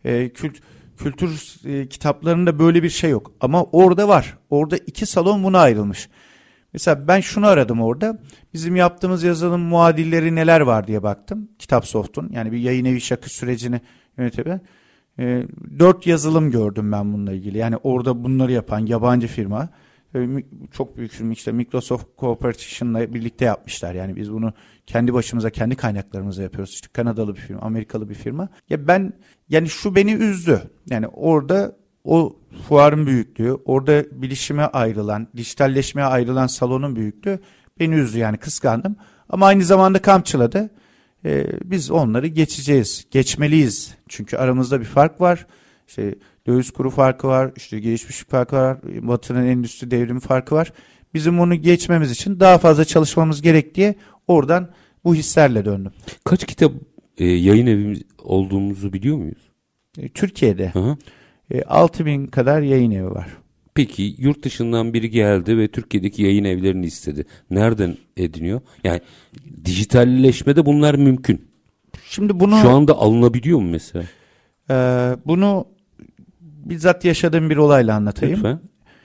e, 0.05 0.29
kült, 0.29 0.55
kültür 0.97 1.55
e, 1.65 1.87
kitaplarında 1.87 2.59
böyle 2.59 2.83
bir 2.83 2.89
şey 2.89 3.09
yok. 3.09 3.31
Ama 3.41 3.63
orada 3.63 4.07
var 4.07 4.37
orada 4.49 4.77
iki 4.77 5.05
salon 5.05 5.43
buna 5.43 5.59
ayrılmış. 5.59 6.09
Mesela 6.73 7.07
ben 7.07 7.19
şunu 7.19 7.47
aradım 7.47 7.81
orada. 7.81 8.19
Bizim 8.53 8.75
yaptığımız 8.75 9.23
yazılım 9.23 9.61
muadilleri 9.61 10.35
neler 10.35 10.61
var 10.61 10.87
diye 10.87 11.03
baktım. 11.03 11.49
Kitapsoft'un 11.59 12.29
yani 12.33 12.51
bir 12.51 12.57
yayın 12.57 12.85
evi 12.85 13.01
şakı 13.01 13.29
sürecini 13.29 13.81
yönetebilen. 14.17 14.61
E, 15.19 15.47
dört 15.79 16.07
yazılım 16.07 16.51
gördüm 16.51 16.91
ben 16.91 17.13
bununla 17.13 17.31
ilgili. 17.31 17.57
Yani 17.57 17.77
orada 17.77 18.23
bunları 18.23 18.51
yapan 18.51 18.85
yabancı 18.85 19.27
firma. 19.27 19.69
E, 20.15 20.27
çok 20.71 20.97
büyük 20.97 21.11
firma 21.11 21.33
işte 21.33 21.51
Microsoft 21.51 22.05
Corporation'la 22.17 23.13
birlikte 23.13 23.45
yapmışlar. 23.45 23.93
Yani 23.93 24.15
biz 24.15 24.33
bunu 24.33 24.53
kendi 24.85 25.13
başımıza 25.13 25.49
kendi 25.49 25.75
kaynaklarımıza 25.75 26.43
yapıyoruz. 26.43 26.73
İşte 26.73 26.87
Kanadalı 26.93 27.35
bir 27.35 27.41
firma, 27.41 27.61
Amerikalı 27.61 28.09
bir 28.09 28.15
firma. 28.15 28.49
Ya 28.69 28.87
ben 28.87 29.13
yani 29.49 29.69
şu 29.69 29.95
beni 29.95 30.13
üzdü. 30.13 30.61
Yani 30.89 31.07
orada 31.07 31.75
o 32.03 32.35
fuarın 32.67 33.07
büyüklüğü, 33.07 33.53
orada 33.65 34.21
bilişime 34.21 34.63
ayrılan, 34.63 35.27
dijitalleşmeye 35.37 36.07
ayrılan 36.07 36.47
salonun 36.47 36.95
büyüklüğü 36.95 37.39
beni 37.79 37.95
üzdü 37.95 38.17
yani 38.17 38.37
kıskandım. 38.37 38.95
Ama 39.29 39.45
aynı 39.45 39.63
zamanda 39.63 40.01
kamçıladı. 40.01 40.69
Ee, 41.25 41.45
biz 41.63 41.91
onları 41.91 42.27
geçeceğiz, 42.27 43.05
geçmeliyiz. 43.11 43.95
Çünkü 44.09 44.37
aramızda 44.37 44.79
bir 44.79 44.85
fark 44.85 45.21
var. 45.21 45.47
İşte 45.87 46.15
döviz 46.47 46.71
kuru 46.71 46.89
farkı 46.89 47.27
var, 47.27 47.51
işte 47.55 47.79
gelişmişlik 47.79 48.29
farkı 48.29 48.55
var, 48.55 48.77
Batı'nın 48.83 49.45
endüstri 49.45 49.91
devrimi 49.91 50.19
farkı 50.19 50.55
var. 50.55 50.73
Bizim 51.13 51.39
onu 51.39 51.55
geçmemiz 51.55 52.11
için 52.11 52.39
daha 52.39 52.57
fazla 52.57 52.85
çalışmamız 52.85 53.41
gerek 53.41 53.75
diye 53.75 53.95
oradan 54.27 54.69
bu 55.03 55.15
hislerle 55.15 55.65
döndüm. 55.65 55.91
Kaç 56.23 56.45
kitap 56.45 56.71
e, 57.17 57.25
yayın 57.25 57.67
evimiz 57.67 58.01
olduğumuzu 58.17 58.93
biliyor 58.93 59.17
muyuz? 59.17 59.51
E, 59.97 60.09
Türkiye'de. 60.09 60.69
Hı 60.69 60.79
hı. 60.79 60.97
E, 61.51 61.63
6 61.63 62.05
bin 62.05 62.27
kadar 62.27 62.61
yayın 62.61 62.91
evi 62.91 63.09
var. 63.09 63.27
Peki 63.75 64.15
yurt 64.17 64.43
dışından 64.43 64.93
biri 64.93 65.09
geldi 65.09 65.57
ve 65.57 65.67
Türkiye'deki 65.67 66.23
yayın 66.23 66.43
evlerini 66.43 66.85
istedi. 66.85 67.25
Nereden 67.51 67.97
ediniyor? 68.17 68.61
Yani 68.83 69.01
dijitalleşmede 69.65 70.65
bunlar 70.65 70.95
mümkün. 70.95 71.47
Şimdi 72.09 72.39
bunu 72.39 72.57
şu 72.57 72.69
anda 72.69 72.93
alınabiliyor 72.93 73.59
mu 73.59 73.69
mesela? 73.71 74.05
E, 74.69 74.75
bunu 75.25 75.67
bizzat 76.39 77.05
yaşadığım 77.05 77.49
bir 77.49 77.57
olayla 77.57 77.95
anlatayım. 77.95 78.35
Lütfen. 78.35 78.59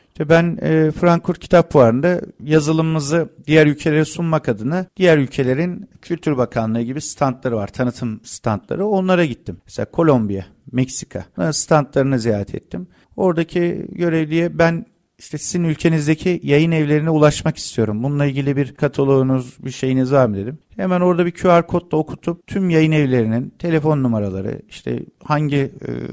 İşte 0.08 0.28
ben 0.28 0.58
e, 0.62 0.90
Frankfurt 0.90 1.38
Kitap 1.38 1.72
Fuarı'nda 1.72 2.20
yazılımımızı 2.44 3.28
diğer 3.46 3.66
ülkelere 3.66 4.04
sunmak 4.04 4.48
adına 4.48 4.86
diğer 4.96 5.18
ülkelerin 5.18 5.88
Kültür 6.02 6.36
Bakanlığı 6.36 6.82
gibi 6.82 7.00
standları 7.00 7.56
var, 7.56 7.66
tanıtım 7.66 8.20
standları. 8.24 8.86
Onlara 8.86 9.24
gittim. 9.24 9.56
Mesela 9.66 9.86
Kolombiya, 9.86 10.46
Meksika 10.72 11.24
standlarını 11.52 12.18
ziyaret 12.18 12.54
ettim. 12.54 12.86
Oradaki 13.16 13.86
görevliye 13.92 14.58
ben 14.58 14.86
işte 15.20 15.38
sizin 15.38 15.64
ülkenizdeki 15.64 16.40
yayın 16.42 16.70
evlerine 16.70 17.10
ulaşmak 17.10 17.56
istiyorum. 17.56 18.02
Bununla 18.02 18.26
ilgili 18.26 18.56
bir 18.56 18.74
kataloğunuz, 18.74 19.56
bir 19.64 19.70
şeyiniz 19.70 20.12
var 20.12 20.26
mı 20.26 20.36
dedim. 20.36 20.58
Hemen 20.76 21.00
orada 21.00 21.26
bir 21.26 21.30
QR 21.30 21.66
kodla 21.66 21.98
okutup 21.98 22.46
tüm 22.46 22.70
yayın 22.70 22.92
evlerinin 22.92 23.54
telefon 23.58 24.02
numaraları, 24.02 24.62
işte 24.68 25.02
hangi 25.24 25.56
e, 25.56 25.70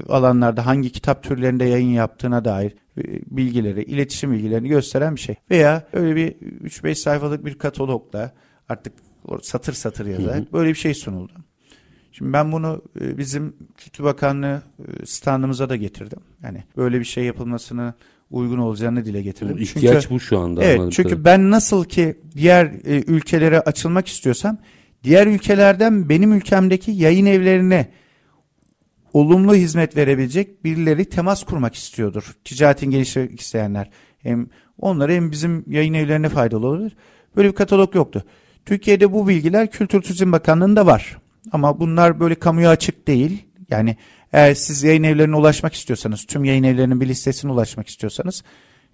alanlarda, 0.08 0.66
hangi 0.66 0.92
kitap 0.92 1.22
türlerinde 1.22 1.64
yayın 1.64 1.88
yaptığına 1.88 2.44
dair 2.44 2.72
e, 2.98 3.02
bilgileri, 3.30 3.82
iletişim 3.82 4.32
bilgilerini 4.32 4.68
gösteren 4.68 5.16
bir 5.16 5.20
şey. 5.20 5.34
Veya 5.50 5.86
öyle 5.92 6.16
bir 6.16 6.32
3-5 6.68 6.94
sayfalık 6.94 7.44
bir 7.44 7.58
katalogla 7.58 8.32
artık 8.68 8.92
satır 9.42 9.72
satır 9.72 10.06
yazar 10.06 10.52
böyle 10.52 10.70
bir 10.70 10.74
şey 10.74 10.94
sunuldu. 10.94 11.32
Şimdi 12.12 12.32
ben 12.32 12.52
bunu 12.52 12.82
e, 13.00 13.18
bizim 13.18 13.56
Kültür 13.76 14.04
Bakanlığı 14.04 14.62
standımıza 15.04 15.68
da 15.68 15.76
getirdim. 15.76 16.18
Yani 16.42 16.64
böyle 16.76 17.00
bir 17.00 17.04
şey 17.04 17.24
yapılmasını 17.24 17.94
uygun 18.30 18.58
olacağını 18.58 19.04
dile 19.04 19.22
getirdim. 19.22 19.58
İhtiyaç 19.58 20.02
çünkü, 20.02 20.14
bu 20.14 20.20
şu 20.20 20.38
anda. 20.38 20.64
Evet 20.64 20.92
çünkü 20.92 21.08
tabii. 21.08 21.24
ben 21.24 21.50
nasıl 21.50 21.84
ki 21.84 22.18
diğer 22.36 22.66
e, 22.66 23.02
ülkelere 23.06 23.60
açılmak 23.60 24.08
istiyorsam 24.08 24.58
diğer 25.04 25.26
ülkelerden 25.26 26.08
benim 26.08 26.32
ülkemdeki 26.32 26.90
yayın 26.90 27.26
evlerine 27.26 27.88
olumlu 29.12 29.54
hizmet 29.54 29.96
verebilecek 29.96 30.64
birileri 30.64 31.04
temas 31.04 31.44
kurmak 31.44 31.74
istiyordur. 31.74 32.36
Ticaretin 32.44 32.90
geliştirmek 32.90 33.40
isteyenler. 33.40 33.90
Hem 34.18 34.48
onlara 34.78 35.12
hem 35.12 35.30
bizim 35.30 35.64
yayın 35.66 35.94
evlerine 35.94 36.28
faydalı 36.28 36.66
olabilir. 36.66 36.96
Böyle 37.36 37.48
bir 37.48 37.54
katalog 37.54 37.94
yoktu. 37.94 38.24
Türkiye'de 38.66 39.12
bu 39.12 39.28
bilgiler 39.28 39.70
Kültür 39.70 40.02
Turizm 40.02 40.32
Bakanlığı'nda 40.32 40.86
var. 40.86 41.18
Ama 41.52 41.80
bunlar 41.80 42.20
böyle 42.20 42.34
kamuya 42.34 42.70
açık 42.70 43.08
değil. 43.08 43.44
Yani 43.70 43.96
eğer 44.32 44.54
siz 44.54 44.82
yayın 44.82 45.02
evlerine 45.02 45.36
ulaşmak 45.36 45.74
istiyorsanız, 45.74 46.24
tüm 46.24 46.44
yayın 46.44 46.62
evlerinin 46.62 47.00
bir 47.00 47.08
listesine 47.08 47.52
ulaşmak 47.52 47.88
istiyorsanız 47.88 48.42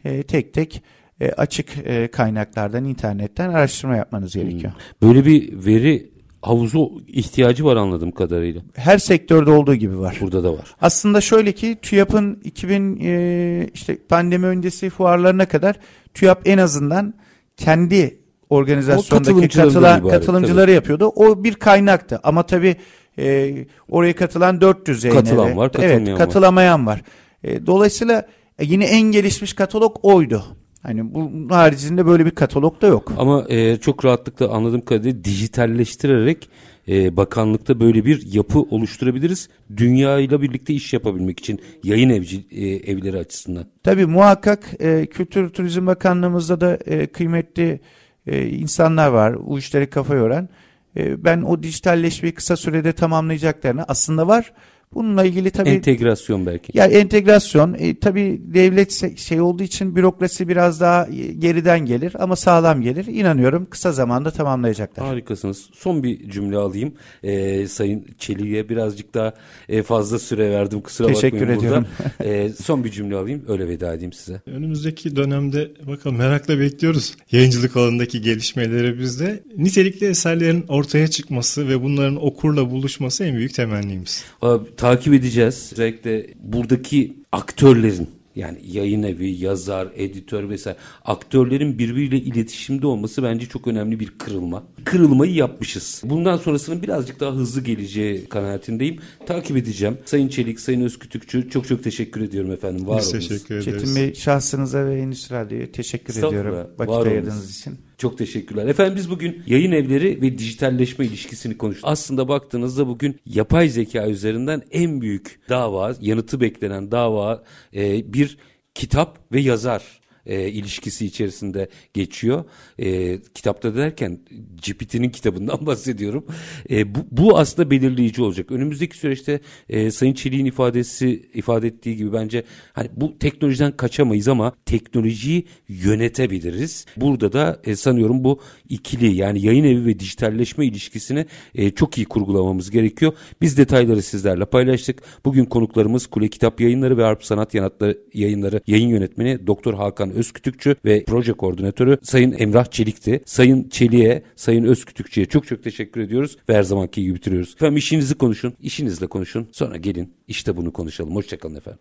e, 0.04 0.22
tek 0.22 0.54
tek 0.54 0.82
e, 1.20 1.30
açık 1.30 1.68
e, 1.84 2.08
kaynaklardan, 2.08 2.84
internetten 2.84 3.48
araştırma 3.48 3.96
yapmanız 3.96 4.34
hmm. 4.34 4.42
gerekiyor. 4.42 4.72
Böyle 5.02 5.26
bir 5.26 5.66
veri 5.66 6.10
havuzu 6.42 7.02
ihtiyacı 7.06 7.64
var 7.64 7.76
anladığım 7.76 8.10
kadarıyla. 8.12 8.62
Her 8.74 8.98
sektörde 8.98 9.50
olduğu 9.50 9.74
gibi 9.74 9.98
var. 9.98 10.18
Burada 10.20 10.44
da 10.44 10.52
var. 10.52 10.74
Aslında 10.80 11.20
şöyle 11.20 11.52
ki 11.52 11.78
TÜYAP'ın 11.82 12.40
2000 12.44 13.00
e, 13.00 13.70
işte 13.74 13.98
pandemi 14.08 14.46
öncesi 14.46 14.90
fuarlarına 14.90 15.48
kadar 15.48 15.76
TÜYAP 16.14 16.48
en 16.48 16.58
azından 16.58 17.14
kendi 17.56 18.23
organizasyondaki 18.54 19.48
katılan 19.48 20.08
katılımcıları 20.08 20.66
tabii. 20.66 20.74
yapıyordu. 20.74 21.12
O 21.16 21.44
bir 21.44 21.54
kaynaktı. 21.54 22.20
Ama 22.22 22.46
tabii 22.46 22.76
e, 23.18 23.54
oraya 23.88 24.16
katılan 24.16 24.60
400 24.60 25.04
yayın 25.04 25.16
Katılan 25.16 25.48
evi. 25.48 25.56
var, 25.56 25.72
katılmayan 25.72 26.06
evet, 26.06 26.18
katılamayan 26.18 26.86
var. 26.86 26.92
var. 26.92 27.02
E, 27.44 27.66
dolayısıyla 27.66 28.26
e, 28.58 28.64
yine 28.64 28.84
en 28.84 29.02
gelişmiş 29.02 29.52
katalog 29.52 29.96
oydu. 30.02 30.44
Hani 30.82 31.14
bu 31.14 31.30
haricinde 31.50 32.06
böyle 32.06 32.26
bir 32.26 32.30
katalog 32.30 32.82
da 32.82 32.86
yok. 32.86 33.12
Ama 33.18 33.44
e, 33.48 33.76
çok 33.76 34.04
rahatlıkla 34.04 34.48
anladığım 34.48 34.80
kadarıyla 34.80 35.24
dijitalleştirerek 35.24 36.48
e, 36.88 37.16
bakanlıkta 37.16 37.80
böyle 37.80 38.04
bir 38.04 38.34
yapı 38.34 38.58
oluşturabiliriz. 38.58 39.48
Dünya 39.76 40.18
ile 40.18 40.42
birlikte 40.42 40.74
iş 40.74 40.92
yapabilmek 40.92 41.40
için 41.40 41.60
yayın 41.84 42.10
evci, 42.10 42.46
e, 42.50 42.66
evleri 42.66 43.18
açısından. 43.18 43.66
Tabii 43.82 44.06
muhakkak 44.06 44.70
e, 44.80 45.06
Kültür 45.06 45.48
Turizm 45.48 45.86
Bakanlığımızda 45.86 46.60
da 46.60 46.78
e, 46.86 47.06
kıymetli 47.06 47.80
e, 48.26 48.46
insanlar 48.46 49.08
var. 49.08 49.46
Bu 49.46 49.58
kafa 49.90 50.14
yoran. 50.14 50.48
E, 50.96 51.24
ben 51.24 51.42
o 51.42 51.62
dijitalleşmeyi 51.62 52.34
kısa 52.34 52.56
sürede 52.56 52.92
tamamlayacaklarını 52.92 53.84
aslında 53.88 54.28
var. 54.28 54.52
Bununla 54.94 55.24
ilgili 55.24 55.50
tabii 55.50 55.68
entegrasyon 55.68 56.46
belki. 56.46 56.78
Ya 56.78 56.86
entegrasyon 56.86 57.76
e, 57.78 57.98
tabii 57.98 58.40
devlet 58.44 59.18
şey 59.18 59.40
olduğu 59.40 59.62
için 59.62 59.96
bürokrasi 59.96 60.48
biraz 60.48 60.80
daha 60.80 61.06
e, 61.06 61.32
geriden 61.32 61.80
gelir 61.86 62.12
ama 62.18 62.36
sağlam 62.36 62.82
gelir. 62.82 63.06
İnanıyorum 63.06 63.66
kısa 63.70 63.92
zamanda 63.92 64.30
tamamlayacaklar. 64.30 65.06
Harikasınız. 65.06 65.70
Son 65.74 66.02
bir 66.02 66.30
cümle 66.30 66.56
alayım. 66.56 66.92
Ee, 67.22 67.66
Sayın 67.66 68.06
Çelik'e 68.18 68.68
birazcık 68.68 69.14
daha 69.14 69.34
e, 69.68 69.82
fazla 69.82 70.18
süre 70.18 70.50
verdim. 70.50 70.80
Kusura 70.80 71.08
Teşekkür 71.08 71.40
bakmayın 71.40 71.58
ediyorum. 71.58 71.86
burada. 72.18 72.30
ee, 72.30 72.48
son 72.62 72.84
bir 72.84 72.90
cümle 72.90 73.16
alayım. 73.16 73.44
Öyle 73.48 73.68
veda 73.68 73.94
edeyim 73.94 74.12
size. 74.12 74.40
Önümüzdeki 74.46 75.16
dönemde 75.16 75.70
bakalım 75.86 76.16
merakla 76.16 76.58
bekliyoruz. 76.58 77.16
Yayıncılık 77.32 77.76
alanındaki 77.76 78.20
gelişmeleri 78.20 78.98
bizde. 78.98 79.42
Nitelikli 79.56 80.06
eserlerin 80.06 80.64
ortaya 80.68 81.08
çıkması 81.08 81.68
ve 81.68 81.82
bunların 81.82 82.24
okurla 82.26 82.70
buluşması 82.70 83.24
en 83.24 83.36
büyük 83.36 83.54
temennimiz. 83.54 84.24
Abi, 84.42 84.64
takip 84.84 85.14
edeceğiz. 85.14 85.70
Özellikle 85.72 86.26
buradaki 86.40 87.16
aktörlerin 87.32 88.08
yani 88.36 88.58
yayın 88.66 89.02
evi, 89.02 89.30
yazar, 89.30 89.88
editör 89.94 90.48
vesaire 90.48 90.78
aktörlerin 91.04 91.78
birbiriyle 91.78 92.16
iletişimde 92.16 92.86
olması 92.86 93.22
bence 93.22 93.46
çok 93.46 93.66
önemli 93.66 94.00
bir 94.00 94.10
kırılma. 94.18 94.62
Kırılmayı 94.84 95.34
yapmışız. 95.34 96.02
Bundan 96.04 96.36
sonrasının 96.36 96.82
birazcık 96.82 97.20
daha 97.20 97.32
hızlı 97.32 97.60
geleceği 97.60 98.26
kanaatindeyim. 98.26 98.98
Takip 99.26 99.56
edeceğim. 99.56 99.98
Sayın 100.04 100.28
Çelik, 100.28 100.60
Sayın 100.60 100.80
Özkütükçü 100.80 101.50
çok 101.50 101.68
çok 101.68 101.84
teşekkür 101.84 102.20
ediyorum 102.20 102.52
efendim. 102.52 102.86
Var 102.86 102.98
Biz 102.98 103.12
teşekkür 103.12 103.54
ederiz. 103.54 103.64
Çetin 103.64 103.96
Bey 103.96 104.14
şahsınıza 104.14 104.86
ve 104.86 105.00
Endüstri 105.00 105.34
Radyo'ya 105.34 105.72
teşekkür 105.72 106.16
ediyorum. 106.16 106.70
Vakit 106.78 107.06
ayırdığınız 107.06 107.58
için. 107.58 107.78
Çok 107.98 108.18
teşekkürler. 108.18 108.66
Efendim 108.66 108.96
biz 108.96 109.10
bugün 109.10 109.42
yayın 109.46 109.72
evleri 109.72 110.22
ve 110.22 110.38
dijitalleşme 110.38 111.06
ilişkisini 111.06 111.58
konuştuk. 111.58 111.84
Aslında 111.88 112.28
baktığınızda 112.28 112.86
bugün 112.86 113.20
yapay 113.26 113.68
zeka 113.68 114.06
üzerinden 114.08 114.62
en 114.70 115.00
büyük 115.00 115.40
dava, 115.48 115.94
yanıtı 116.00 116.40
beklenen 116.40 116.90
dava 116.90 117.44
e, 117.74 118.12
bir 118.12 118.38
kitap 118.74 119.18
ve 119.32 119.40
yazar 119.40 120.00
e, 120.26 120.48
ilişkisi 120.48 121.06
içerisinde 121.06 121.68
geçiyor. 121.94 122.44
E, 122.78 123.18
kitapta 123.34 123.76
derken 123.76 124.20
GPT'nin 124.66 125.10
kitabından 125.10 125.66
bahsediyorum. 125.66 126.26
E, 126.70 126.94
bu, 126.94 126.98
bu 127.10 127.38
aslında 127.38 127.70
belirleyici 127.70 128.22
olacak. 128.22 128.50
Önümüzdeki 128.50 128.96
süreçte 128.96 129.40
e, 129.68 129.90
Sayın 129.90 130.14
Çelik'in 130.14 130.44
ifadesi 130.44 131.28
ifade 131.34 131.66
ettiği 131.66 131.96
gibi 131.96 132.12
bence 132.12 132.44
hani 132.72 132.88
bu 132.96 133.18
teknolojiden 133.18 133.76
kaçamayız 133.76 134.28
ama 134.28 134.52
teknolojiyi 134.66 135.44
yönetebiliriz. 135.68 136.86
Burada 136.96 137.32
da 137.32 137.60
e, 137.64 137.76
sanıyorum 137.76 138.24
bu 138.24 138.40
ikili 138.68 139.14
yani 139.14 139.46
yayın 139.46 139.64
evi 139.64 139.86
ve 139.86 139.98
dijitalleşme 139.98 140.66
ilişkisini 140.66 141.26
e, 141.54 141.70
çok 141.70 141.98
iyi 141.98 142.04
kurgulamamız 142.04 142.70
gerekiyor. 142.70 143.12
Biz 143.40 143.58
detayları 143.58 144.02
sizlerle 144.02 144.44
paylaştık. 144.44 145.02
Bugün 145.24 145.44
konuklarımız 145.44 146.06
Kule 146.06 146.28
Kitap 146.28 146.60
Yayınları 146.60 146.98
ve 146.98 147.02
Harp 147.02 147.24
Sanat 147.24 147.54
Yanatları 147.54 147.98
Yayınları 148.14 148.60
yayın 148.66 148.88
yönetmeni 148.88 149.46
Doktor 149.46 149.74
Hakan 149.74 150.13
Özkütükçü 150.14 150.76
ve 150.84 151.04
proje 151.04 151.32
koordinatörü 151.32 151.98
Sayın 152.02 152.34
Emrah 152.38 152.64
Çelik'ti. 152.64 153.20
Sayın 153.24 153.68
Çelik'e, 153.68 154.22
Sayın 154.36 154.64
Özkütükçü'ye 154.64 155.26
çok 155.26 155.46
çok 155.46 155.64
teşekkür 155.64 156.00
ediyoruz 156.00 156.36
ve 156.48 156.54
her 156.54 156.62
zamanki 156.62 157.02
gibi 157.02 157.14
bitiriyoruz. 157.14 157.54
Efendim 157.54 157.76
işinizi 157.76 158.14
konuşun, 158.14 158.54
işinizle 158.60 159.06
konuşun. 159.06 159.48
Sonra 159.52 159.76
gelin 159.76 160.12
işte 160.28 160.56
bunu 160.56 160.72
konuşalım. 160.72 161.14
Hoşçakalın 161.14 161.54
efendim. 161.54 161.80